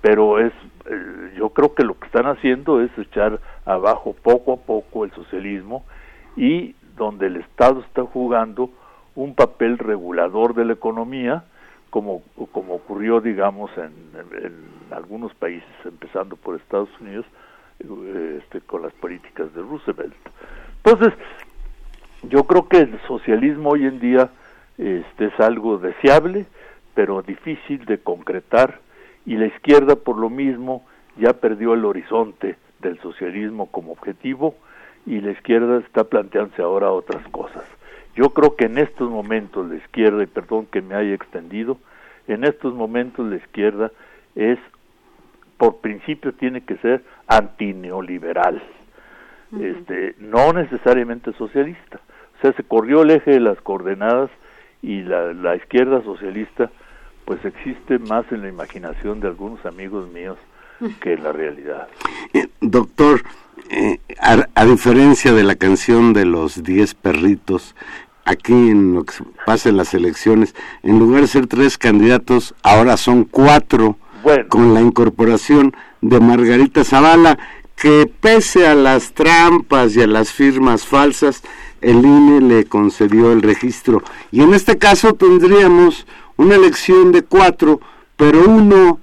[0.00, 0.52] Pero es,
[0.86, 5.12] eh, yo creo que lo que están haciendo es echar abajo poco a poco el
[5.12, 5.84] socialismo
[6.36, 8.70] y donde el Estado está jugando
[9.14, 11.44] un papel regulador de la economía,
[11.90, 13.92] como, como ocurrió, digamos, en,
[14.42, 14.54] en
[14.92, 17.26] algunos países, empezando por Estados Unidos,
[17.80, 20.14] eh, este, con las políticas de Roosevelt.
[20.84, 21.14] Entonces,
[22.22, 24.30] yo creo que el socialismo hoy en día
[24.76, 26.46] este, es algo deseable,
[26.94, 28.80] pero difícil de concretar,
[29.24, 34.54] y la izquierda por lo mismo ya perdió el horizonte del socialismo como objetivo,
[35.06, 37.64] y la izquierda está planteándose ahora otras cosas.
[38.14, 41.78] Yo creo que en estos momentos la izquierda, y perdón que me haya extendido,
[42.26, 43.92] en estos momentos la izquierda
[44.34, 44.58] es,
[45.56, 48.62] por principio, tiene que ser antineoliberal,
[49.58, 52.00] este, no necesariamente socialista.
[52.38, 54.30] O sea, se corrió el eje de las coordenadas
[54.82, 56.70] y la, izquierda socialista
[57.24, 60.38] pues existe más en la imaginación de algunos amigos míos
[61.00, 61.88] que en la realidad.
[62.32, 63.22] Eh, doctor,
[63.70, 67.74] eh, a, diferencia de la canción de los diez perritos,
[68.24, 69.14] aquí en lo que
[69.44, 73.96] pasa en las elecciones, en lugar de ser tres candidatos, ahora son cuatro,
[74.48, 77.38] con la incorporación de Margarita Zavala,
[77.76, 81.42] que pese a las trampas y a las firmas falsas,
[81.80, 84.02] el INE le concedió el registro.
[84.30, 86.06] Y en este caso tendríamos
[86.36, 87.80] una elección de cuatro,
[88.16, 89.00] pero uno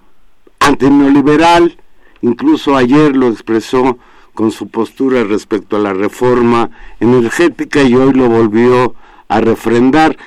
[0.59, 1.77] antineoliberal,
[2.21, 3.97] incluso ayer lo expresó
[4.33, 6.69] con su postura respecto a la reforma
[6.99, 8.95] energética y hoy lo volvió
[9.27, 10.17] a refrendar.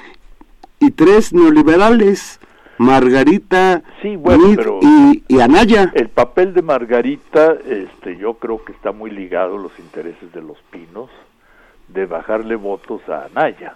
[0.81, 2.41] Y tres neoliberales,
[2.79, 5.91] Margarita sí, bueno, y, y, Anaya.
[5.95, 10.41] El papel de Margarita, este, yo creo que está muy ligado a los intereses de
[10.41, 11.11] los pinos,
[11.89, 13.75] de bajarle votos a Anaya,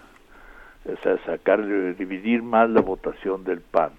[0.85, 3.91] o sea, sacar, dividir más la votación del PAN.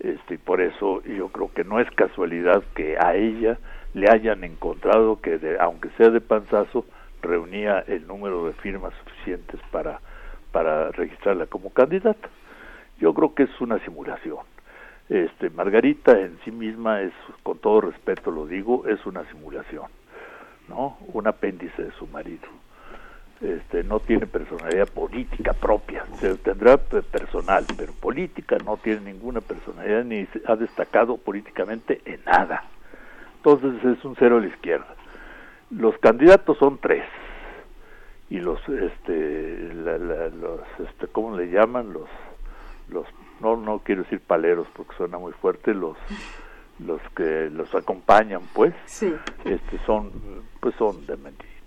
[0.00, 3.58] Este, y por eso yo creo que no es casualidad que a ella
[3.94, 6.84] le hayan encontrado que, aunque sea de panzazo,
[7.20, 10.00] reunía el número de firmas suficientes para,
[10.52, 12.28] para registrarla como candidata.
[12.98, 14.38] Yo creo que es una simulación.
[15.08, 17.12] Este, Margarita en sí misma es,
[17.42, 19.86] con todo respeto lo digo, es una simulación,
[20.68, 20.98] ¿no?
[21.12, 22.48] Un apéndice de su marido
[23.40, 30.04] este, no tiene personalidad política propia, se tendrá personal, pero política no tiene ninguna personalidad
[30.04, 32.64] ni ha destacado políticamente en nada.
[33.36, 34.94] entonces es un cero a la izquierda.
[35.70, 37.04] Los candidatos son tres
[38.30, 42.08] y los este los este cómo le llaman los
[42.88, 43.06] los
[43.40, 45.96] no no quiero decir paleros porque suena muy fuerte los
[46.78, 49.14] los que los acompañan pues Sí.
[49.44, 50.10] este son
[50.60, 51.57] pues son de mentiritas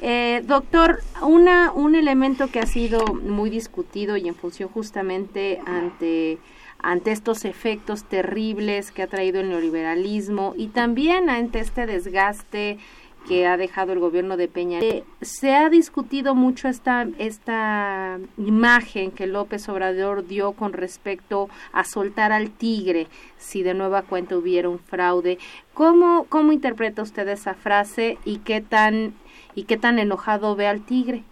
[0.00, 6.38] Eh, doctor, una, un elemento que ha sido muy discutido y en función justamente ante,
[6.78, 12.78] ante estos efectos terribles que ha traído el neoliberalismo y también ante este desgaste
[13.28, 14.80] que ha dejado el gobierno de Peña.
[14.80, 21.84] Eh, se ha discutido mucho esta, esta imagen que López Obrador dio con respecto a
[21.84, 23.06] soltar al tigre
[23.36, 25.38] si de nueva cuenta hubiera un fraude.
[25.74, 29.12] ¿Cómo, cómo interpreta usted esa frase y qué tan
[29.54, 31.22] y qué tan enojado ve al tigre?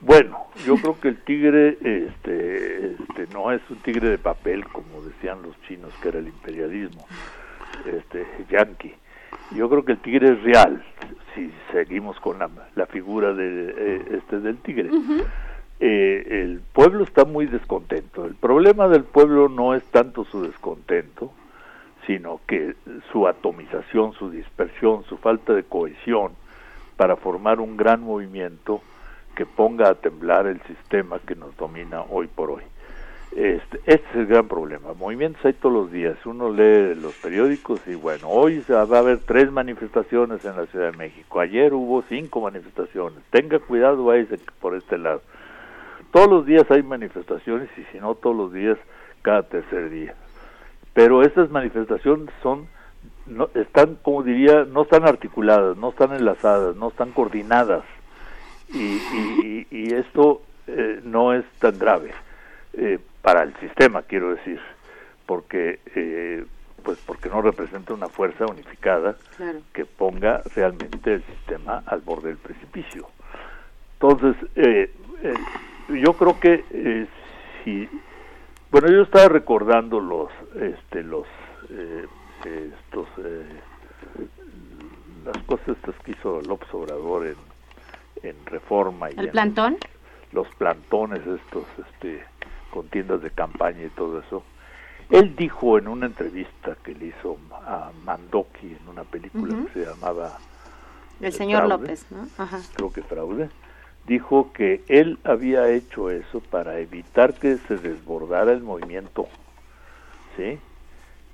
[0.00, 5.02] Bueno, yo creo que el tigre este, este, no es un tigre de papel, como
[5.02, 7.06] decían los chinos, que era el imperialismo
[7.86, 8.94] este, yanqui.
[9.56, 10.84] Yo creo que el tigre es real,
[11.34, 14.90] si seguimos con la, la figura de, eh, este, del tigre.
[15.80, 18.24] Eh, el pueblo está muy descontento.
[18.24, 21.32] El problema del pueblo no es tanto su descontento,
[22.06, 22.74] sino que
[23.10, 26.32] su atomización, su dispersión, su falta de cohesión
[26.96, 28.82] para formar un gran movimiento
[29.34, 32.62] que ponga a temblar el sistema que nos domina hoy por hoy.
[33.34, 34.92] Este, este es el gran problema.
[34.94, 36.16] Movimientos hay todos los días.
[36.24, 40.66] Uno lee los periódicos y bueno, hoy se va a haber tres manifestaciones en la
[40.66, 41.40] Ciudad de México.
[41.40, 43.18] Ayer hubo cinco manifestaciones.
[43.30, 45.20] Tenga cuidado, váyase por este lado.
[46.12, 48.78] Todos los días hay manifestaciones y si no todos los días,
[49.22, 50.14] cada tercer día.
[50.92, 52.68] Pero estas manifestaciones son,
[53.26, 57.82] no, están, como diría, no están articuladas, no están enlazadas, no están coordinadas.
[58.72, 62.12] Y, y, y esto eh, no es tan grave
[62.76, 64.60] eh, para el sistema, quiero decir,
[65.26, 66.44] porque eh,
[66.82, 69.60] pues porque no representa una fuerza unificada Claro.
[69.72, 73.08] que ponga realmente el sistema al borde del precipicio.
[73.94, 75.34] Entonces, eh, eh,
[76.02, 77.06] yo creo que eh,
[77.64, 77.88] si,
[78.70, 81.26] bueno, yo estaba recordando los, este, los,
[81.70, 82.04] eh,
[82.44, 83.46] estos, eh,
[85.24, 87.36] las cosas estas que hizo López Obrador en,
[88.28, 89.76] en Reforma y ¿El en plantón?
[90.32, 92.22] los plantones estos, este,
[92.74, 94.42] con tiendas de campaña y todo eso.
[95.08, 99.90] Él dijo en una entrevista que le hizo a Mandoki en una película que se
[99.90, 100.38] llamaba
[101.20, 102.26] El señor fraude, López, ¿no?
[102.36, 102.60] Ajá.
[102.74, 103.48] creo que fraude,
[104.08, 109.28] dijo que él había hecho eso para evitar que se desbordara el movimiento,
[110.36, 110.58] ¿sí?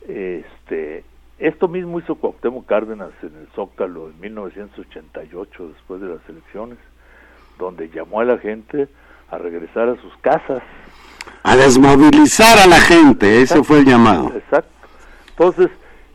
[0.07, 1.05] Este,
[1.39, 6.77] esto mismo hizo Cuauhtémoc Cárdenas en el Zócalo en 1988, después de las elecciones,
[7.59, 8.89] donde llamó a la gente
[9.31, 10.63] a regresar a sus casas.
[11.43, 14.33] A desmovilizar a la gente, ese fue el llamado.
[14.35, 14.71] Exacto.
[15.31, 15.71] Entonces,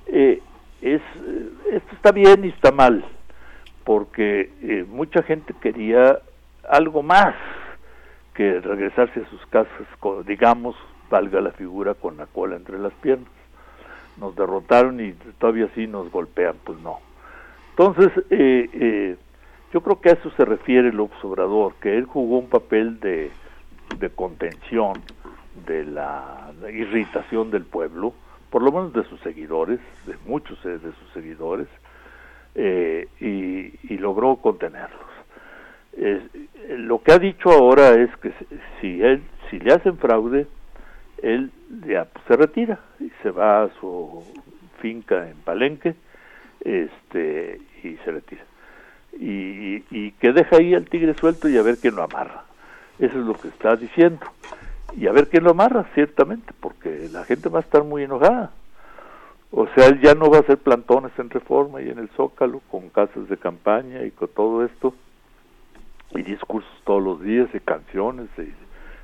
[0.07, 0.41] eh,
[0.81, 3.03] es, eh, esto está bien y está mal,
[3.83, 6.19] porque eh, mucha gente quería
[6.69, 7.35] algo más
[8.33, 10.75] que regresarse a sus casas, con, digamos,
[11.09, 13.29] valga la figura, con la cola entre las piernas.
[14.17, 16.99] Nos derrotaron y todavía sí nos golpean, pues no.
[17.71, 19.15] Entonces, eh, eh,
[19.73, 23.31] yo creo que a eso se refiere López Obrador, que él jugó un papel de,
[23.99, 25.03] de contención
[25.53, 28.13] de la irritación del pueblo,
[28.49, 31.67] por lo menos de sus seguidores, de muchos eh, de sus seguidores,
[32.55, 35.09] eh, y, logró contenerlos.
[35.97, 36.21] Eh,
[36.77, 38.31] lo que ha dicho ahora es que
[38.79, 40.47] si- él, si le hacen fraude,
[41.21, 41.51] él
[41.87, 44.23] ya pues, se retira y se va a su
[44.79, 45.95] finca en Palenque,
[46.61, 48.43] este, y se retira.
[49.19, 52.44] Y, y que deja ahí al tigre suelto y a ver quién lo amarra.
[52.99, 54.25] Eso es lo que está diciendo.
[54.95, 58.51] Y a ver quién lo amarra, ciertamente, porque la gente va a estar muy enojada.
[59.51, 62.61] O sea, él ya no va a hacer plantones en Reforma y en el Zócalo,
[62.71, 64.93] con casas de campaña y con todo esto,
[66.11, 68.53] y discursos todos los días y canciones, y,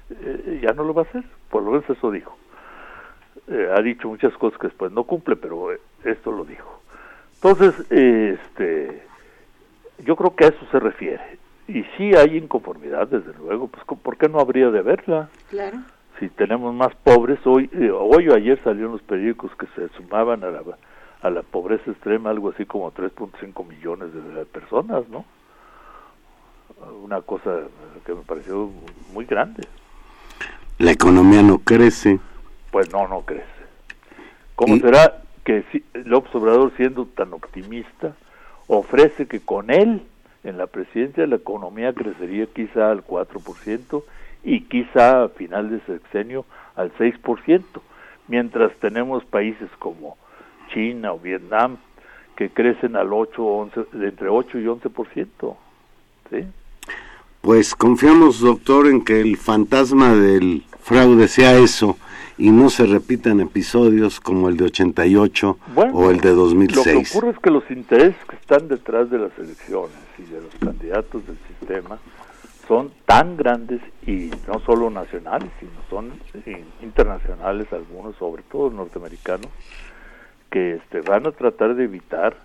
[0.09, 2.37] eh, ya no lo va a hacer, por lo menos eso dijo.
[3.47, 6.81] Eh, ha dicho muchas cosas que después no cumple, pero eh, esto lo dijo.
[7.35, 9.03] Entonces, este,
[10.05, 11.40] yo creo que a eso se refiere.
[11.79, 15.29] Y sí hay inconformidad, desde luego, pues ¿por qué no habría de haberla?
[15.49, 15.77] Claro.
[16.19, 20.43] si tenemos más pobres hoy eh, hoy o ayer salieron los periódicos que se sumaban
[20.43, 20.61] a la
[21.23, 25.25] a la pobreza extrema algo así como 3.5 millones de, de personas no
[27.03, 27.61] una cosa
[28.05, 28.69] que me pareció
[29.13, 29.63] muy grande
[30.77, 32.19] La economía no crece.
[32.71, 33.45] pues no no crece
[34.55, 38.13] cómo Y- será que si, López Obrador siendo tan optimista
[38.67, 40.03] ofrece que con él
[40.43, 44.03] en la presidencia la economía crecería quizá al 4%
[44.43, 47.63] y quizá a final de sexenio al 6%,
[48.27, 50.17] mientras tenemos países como
[50.73, 51.77] China o Vietnam,
[52.35, 55.55] que crecen al 8 11, entre 8 y 11%.
[56.29, 56.45] ¿sí?
[57.41, 61.97] Pues confiamos, doctor, en que el fantasma del fraude sea eso
[62.37, 65.57] y no se repitan episodios como el de 88
[65.93, 66.75] o el de 2006.
[66.75, 70.41] Lo que ocurre es que los intereses que están detrás de las elecciones y de
[70.41, 71.99] los candidatos del sistema
[72.67, 76.13] son tan grandes y no solo nacionales, sino son
[76.81, 79.47] internacionales algunos, sobre todo norteamericanos,
[80.49, 82.35] que este, van a tratar de evitar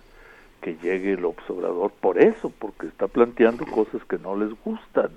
[0.61, 5.11] que llegue el observador por eso, porque está planteando cosas que no les gustan.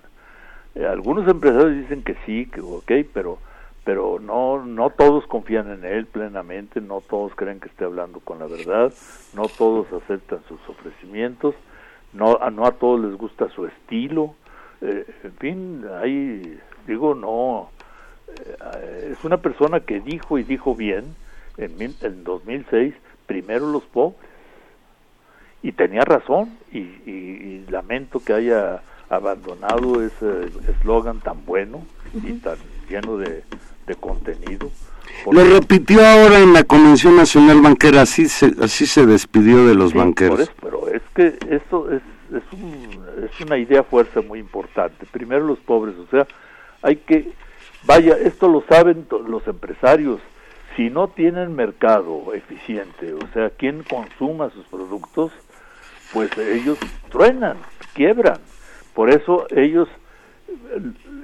[0.75, 3.39] Eh, algunos empresarios dicen que sí, que ok, pero
[3.83, 8.39] pero no no todos confían en él plenamente, no todos creen que esté hablando con
[8.39, 8.93] la verdad,
[9.35, 11.55] no todos aceptan sus ofrecimientos,
[12.13, 14.35] no a, no a todos les gusta su estilo,
[14.81, 17.71] eh, en fin, ahí digo, no,
[18.29, 21.15] eh, es una persona que dijo y dijo bien
[21.57, 22.95] en, en 2006,
[23.27, 24.19] primero los pobres.
[25.63, 31.83] Y tenía razón, y, lamento que haya abandonado ese eslogan tan bueno
[32.15, 32.57] y tan
[32.89, 33.45] lleno de,
[34.01, 34.71] contenido.
[35.31, 39.93] Lo repitió ahora en la Convención Nacional Banquera, así se, así se despidió de los
[39.93, 40.51] banqueros.
[40.61, 42.03] pero es que esto es
[42.37, 45.07] es, un, es una idea fuerza muy importante.
[45.11, 46.27] Primero los pobres, o sea,
[46.83, 47.33] hay que,
[47.85, 50.21] vaya, esto lo saben los empresarios,
[50.77, 55.33] si no tienen mercado eficiente, o sea, quien consuma sus productos,
[56.13, 56.79] pues ellos
[57.11, 57.57] truenan,
[57.95, 58.39] quiebran.
[58.95, 59.89] Por eso ellos,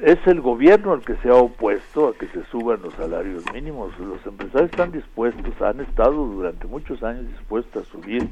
[0.02, 3.98] es el gobierno el que se ha opuesto a que se suban los salarios mínimos.
[3.98, 8.28] Los empresarios están dispuestos, han estado durante muchos años dispuestos a subir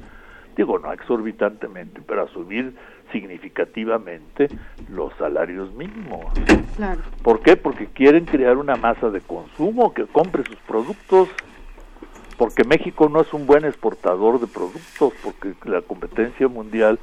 [0.57, 2.75] digo, no exorbitantemente, pero a subir
[3.13, 4.49] significativamente
[4.89, 6.27] los salarios mínimos.
[6.77, 7.03] Claro.
[7.23, 7.57] ¿Por qué?
[7.57, 11.29] Porque quieren crear una masa de consumo que compre sus productos,
[12.37, 16.99] porque México no es un buen exportador de productos, porque la competencia mundial,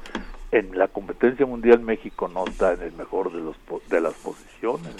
[0.52, 3.56] en la competencia mundial México no está en el mejor de, los,
[3.88, 4.92] de las posiciones.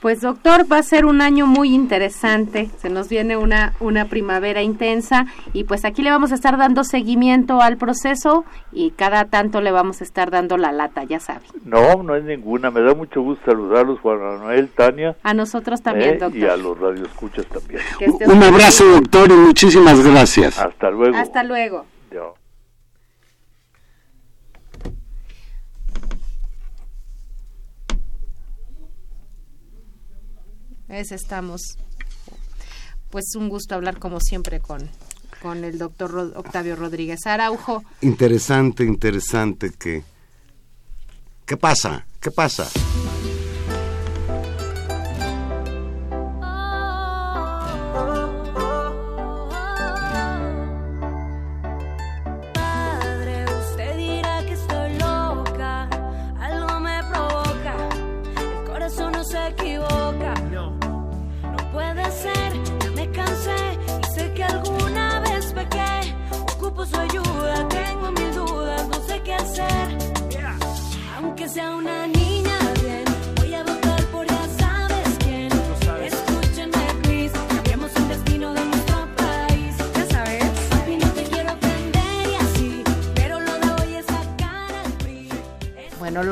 [0.00, 4.62] Pues doctor, va a ser un año muy interesante, se nos viene una, una primavera
[4.62, 9.62] intensa y pues aquí le vamos a estar dando seguimiento al proceso y cada tanto
[9.62, 11.46] le vamos a estar dando la lata, ya sabe.
[11.64, 15.16] No, no es ninguna, me da mucho gusto saludarlos Juan Manuel, Tania.
[15.22, 16.38] A nosotros también, eh, doctor.
[16.38, 17.80] Y a los radioescuchas también.
[18.26, 20.58] Un abrazo doctor y muchísimas gracias.
[20.58, 21.16] Hasta luego.
[21.16, 21.86] Hasta luego.
[30.96, 31.60] Es, estamos.
[33.10, 34.88] Pues un gusto hablar como siempre con,
[35.42, 37.84] con el doctor Octavio Rodríguez Araujo.
[38.00, 40.04] Interesante, interesante que...
[41.44, 42.06] ¿Qué pasa?
[42.18, 42.66] ¿Qué pasa?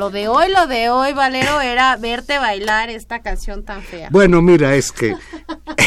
[0.05, 4.09] Lo de hoy, lo de hoy, Valero, era verte bailar esta canción tan fea.
[4.11, 5.15] Bueno, mira, es que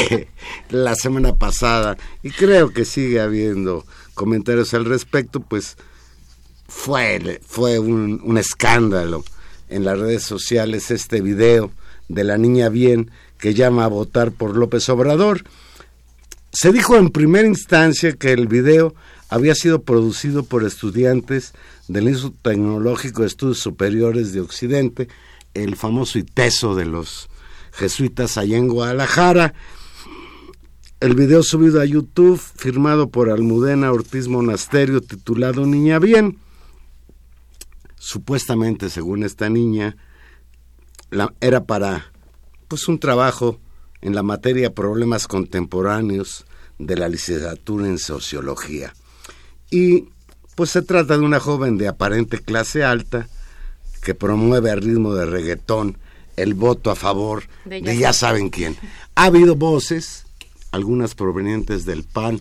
[0.71, 5.77] la semana pasada, y creo que sigue habiendo comentarios al respecto, pues
[6.67, 9.23] fue, fue un, un, escándalo
[9.69, 11.71] en las redes sociales este video
[12.09, 15.45] de la niña bien que llama a votar por López Obrador.
[16.53, 18.97] Se dijo en primera instancia que el video
[19.29, 21.53] había sido producido por estudiantes
[21.89, 25.09] del Instituto Tecnológico de Estudios Superiores de Occidente,
[25.55, 27.29] el famoso ITESO de los
[27.73, 29.55] jesuitas allá en Guadalajara.
[31.01, 36.39] El video subido a YouTube, firmado por Almudena Ortiz Monasterio, titulado Niña Bien
[37.99, 39.97] supuestamente, según esta niña,
[41.41, 42.13] era para
[42.69, 43.61] pues un trabajo
[44.01, 46.47] en la materia problemas contemporáneos
[46.79, 48.95] de la licenciatura en sociología.
[49.71, 50.09] Y
[50.59, 53.29] pues se trata de una joven de aparente clase alta
[54.03, 55.97] que promueve al ritmo de reggaetón
[56.37, 58.77] el voto a favor de, ya saben quién.
[59.15, 60.27] Ha habido voces,
[60.73, 62.41] algunas provenientes del PAN,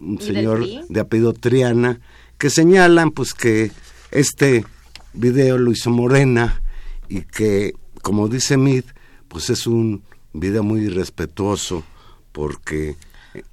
[0.00, 2.00] un señor de apellido Triana,
[2.36, 3.70] que señalan pues que
[4.10, 4.66] este
[5.12, 6.62] video lo hizo Morena
[7.08, 8.86] y que, como dice Mid,
[9.28, 10.02] pues es un
[10.32, 11.84] video muy irrespetuoso
[12.32, 12.96] porque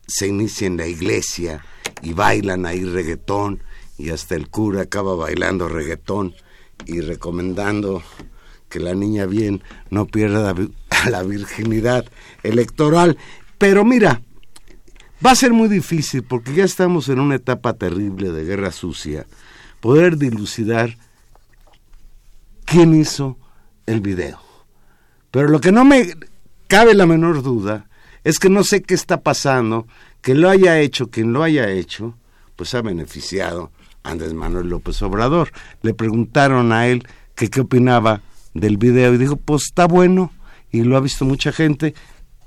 [0.07, 1.63] se inicia en la iglesia
[2.01, 3.61] y bailan ahí reggaetón
[3.99, 6.33] y hasta el cura acaba bailando reggaetón
[6.85, 8.01] y recomendando
[8.69, 10.73] que la niña bien no pierda la vi-
[11.11, 12.05] la virginidad
[12.41, 13.17] electoral.
[13.57, 14.21] Pero mira,
[15.23, 19.27] va a ser muy difícil porque ya estamos en una etapa terrible de guerra sucia,
[19.81, 20.97] poder dilucidar
[22.65, 23.37] quién hizo
[23.85, 24.39] el video.
[25.31, 26.13] Pero lo que no me
[26.67, 27.87] cabe la menor duda
[28.23, 29.87] es que no sé qué está pasando,
[30.21, 32.15] que lo haya hecho quien lo haya hecho,
[32.55, 33.71] pues ha beneficiado
[34.03, 35.51] Andrés Manuel López Obrador.
[35.81, 38.21] Le preguntaron a él que qué opinaba
[38.53, 40.31] del video y dijo, pues está bueno
[40.71, 41.93] y lo ha visto mucha gente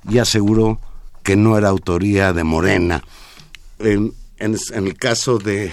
[0.08, 0.80] y aseguró
[1.22, 3.02] que no era autoría de Morena.
[3.78, 5.72] En, en- el caso de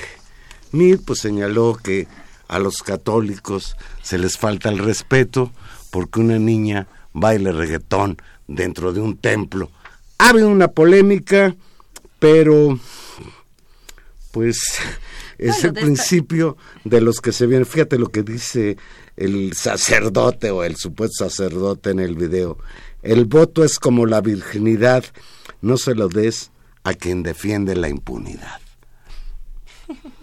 [0.72, 2.08] Mid, pues señaló que
[2.48, 5.52] a los católicos se les falta el respeto
[5.92, 8.18] porque una niña baile reggaetón
[8.48, 9.72] dentro de un templo.
[10.20, 11.56] Ha habido una polémica,
[12.20, 12.80] pero
[14.32, 14.60] pues
[15.40, 17.66] es Bueno, el principio de los que se vienen.
[17.66, 18.78] Fíjate lo que dice
[19.16, 22.58] el sacerdote o el supuesto sacerdote en el video.
[23.02, 25.06] El voto es como la virginidad,
[25.62, 26.52] no se lo des
[26.84, 28.60] a quien defiende la impunidad.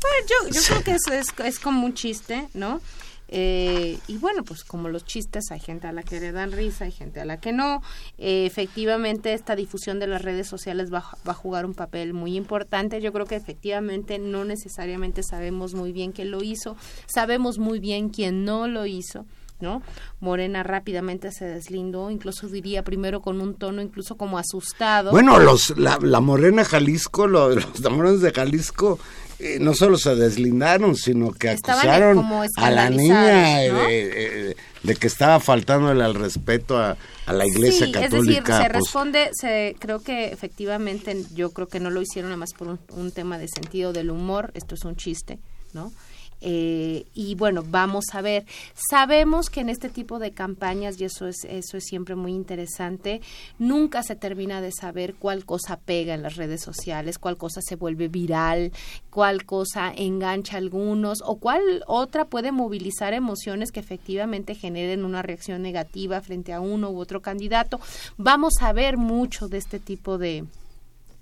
[0.00, 2.82] Bueno, yo, yo creo que eso es, es como un chiste, ¿no?
[3.28, 6.84] Eh, y bueno, pues como los chistes, hay gente a la que le dan risa,
[6.84, 7.82] hay gente a la que no.
[8.18, 12.36] Eh, efectivamente, esta difusión de las redes sociales va, va a jugar un papel muy
[12.36, 13.00] importante.
[13.00, 18.08] Yo creo que efectivamente no necesariamente sabemos muy bien quién lo hizo, sabemos muy bien
[18.08, 19.26] quién no lo hizo.
[19.64, 19.82] ¿No?
[20.20, 25.10] Morena rápidamente se deslindó, incluso diría primero con un tono incluso como asustado.
[25.10, 29.00] Bueno, los, la, la Morena Jalisco, lo- los morenos de Jalisco,
[29.40, 34.94] eh, no solo se deslindaron, sino que Estaban, acusaron a la niña eh, eh, de
[34.96, 36.96] que estaba faltándole al respeto a,
[37.26, 38.16] a la iglesia sí, católica.
[38.18, 42.30] es decir, se pues, responde, se, creo que efectivamente, yo creo que no lo hicieron
[42.30, 45.38] nada más por un, un tema de sentido del humor, esto es un chiste,
[45.72, 45.90] ¿no?
[46.46, 48.44] Eh, y bueno, vamos a ver.
[48.90, 53.22] Sabemos que en este tipo de campañas, y eso es, eso es siempre muy interesante,
[53.58, 57.76] nunca se termina de saber cuál cosa pega en las redes sociales, cuál cosa se
[57.76, 58.72] vuelve viral,
[59.08, 65.22] cuál cosa engancha a algunos o cuál otra puede movilizar emociones que efectivamente generen una
[65.22, 67.80] reacción negativa frente a uno u otro candidato.
[68.18, 70.44] Vamos a ver mucho de este tipo de,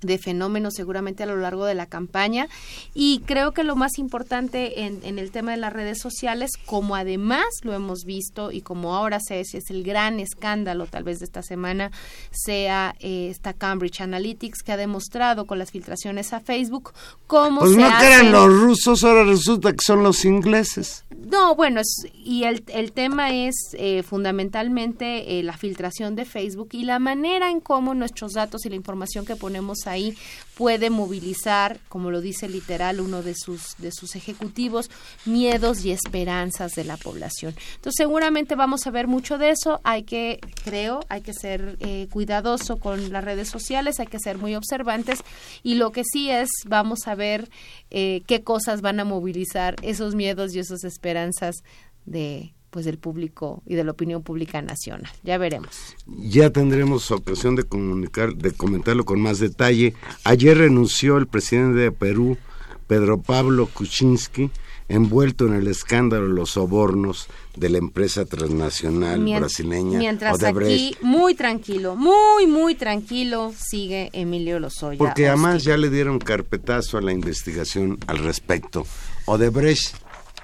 [0.02, 2.48] de fenómenos seguramente a lo largo de la campaña
[2.94, 6.96] y creo que lo más importante en, en el tema de las redes sociales como
[6.96, 11.18] además lo hemos visto y como ahora se es, es el gran escándalo tal vez
[11.20, 11.90] de esta semana
[12.30, 16.92] sea eh, esta Cambridge Analytics que ha demostrado con las filtraciones a Facebook
[17.26, 21.04] cómo pues se no eran los rusos, ahora resulta que son los ingleses.
[21.30, 26.68] no, bueno, es- y el, el tema es eh, fundamentalmente eh, la filtración de Facebook
[26.72, 30.16] y la manera en cómo nuestros datos y la información que ponemos ahí
[30.56, 34.90] puede movilizar, como lo dice literal uno de sus, de sus ejecutivos,
[35.24, 37.54] miedos y esperanzas de la población.
[37.76, 42.06] Entonces seguramente vamos a ver mucho de eso, hay que, creo, hay que ser eh,
[42.10, 45.20] cuidadoso con las redes sociales, hay que ser muy observantes
[45.62, 47.50] y lo que sí es, vamos a ver
[47.90, 51.56] eh, qué cosas van a movilizar esos miedos y esas esperanzas
[52.04, 55.12] de pues del público y de la opinión pública nacional.
[55.22, 55.76] Ya veremos.
[56.06, 59.92] Ya tendremos ocasión de comunicar, de comentarlo con más detalle.
[60.24, 62.38] Ayer renunció el presidente de Perú,
[62.86, 64.50] Pedro Pablo Kuczynski,
[64.88, 70.96] envuelto en el escándalo de los sobornos de la empresa transnacional Mien- brasileña Mientras Odebrecht.
[70.96, 74.96] aquí, muy tranquilo, muy, muy tranquilo, sigue Emilio Lozoya.
[74.98, 78.86] Porque además ya le dieron carpetazo a la investigación al respecto.
[79.26, 79.94] Odebrecht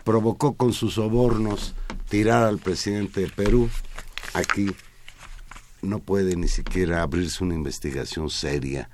[0.04, 1.74] provocó con sus sobornos
[2.08, 3.68] tirar al presidente de Perú.
[4.34, 4.74] Aquí
[5.82, 8.90] no puede ni siquiera abrirse una investigación seria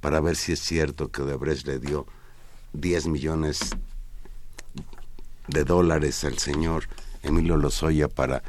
[0.00, 2.06] para ver si es cierto que Odebrecht le dio
[2.74, 3.58] 10 millones
[5.48, 6.84] de dólares al señor
[7.22, 8.42] Emilio Lozoya para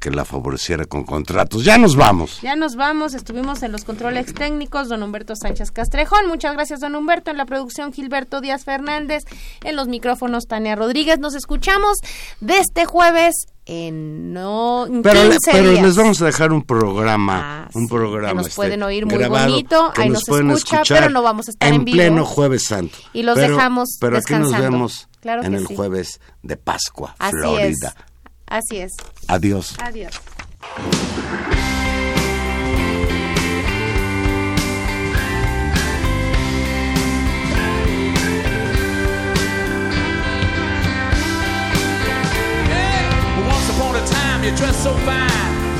[0.00, 1.62] que la favoreciera con contratos.
[1.64, 2.40] Ya nos vamos.
[2.40, 6.94] Ya nos vamos, estuvimos en los controles técnicos, don Humberto Sánchez Castrejón, muchas gracias don
[6.96, 9.22] Humberto, en la producción Gilberto Díaz Fernández,
[9.62, 11.98] en los micrófonos Tania Rodríguez, nos escuchamos
[12.40, 13.34] de este jueves
[13.66, 15.82] en no en Pero, le- 15 pero días.
[15.84, 19.06] les vamos a dejar un programa, Ah, un sí, programa que nos este, pueden oír
[19.06, 21.84] muy grabado, bonito, ahí nos pueden escucha, escuchar pero no vamos a estar en en
[21.84, 21.96] vivo.
[21.96, 22.96] pleno Jueves Santo.
[23.12, 25.76] Y los Pero- dejamos Pero aquí nos vemos Claro en el sí.
[25.76, 27.66] jueves de Pascua, Así Florida.
[27.68, 27.78] es.
[28.50, 28.96] Así es.
[29.28, 29.76] Adiós.
[29.78, 30.20] Adiós.
[43.36, 45.30] Well, once upon a time, you dressed so fine,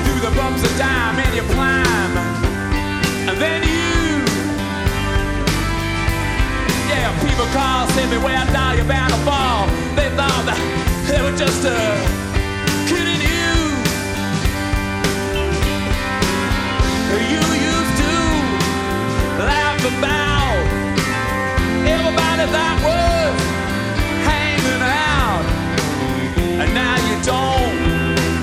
[0.05, 2.16] through the bumps of dime and you climb,
[3.29, 3.81] and then you
[7.99, 9.66] everywhere I die, you're bound to fall.
[9.95, 10.59] They thought that
[11.09, 12.30] they were just a
[17.19, 18.15] you used to
[19.43, 20.63] laugh about.
[21.87, 23.35] Everybody that was
[24.29, 25.45] hanging out,
[26.61, 27.79] and now you don't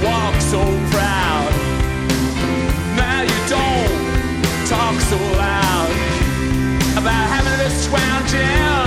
[0.03, 0.61] walk so
[0.91, 1.51] proud.
[2.95, 3.95] Now you don't
[4.68, 5.91] talk so loud
[6.99, 8.86] about having this round jam.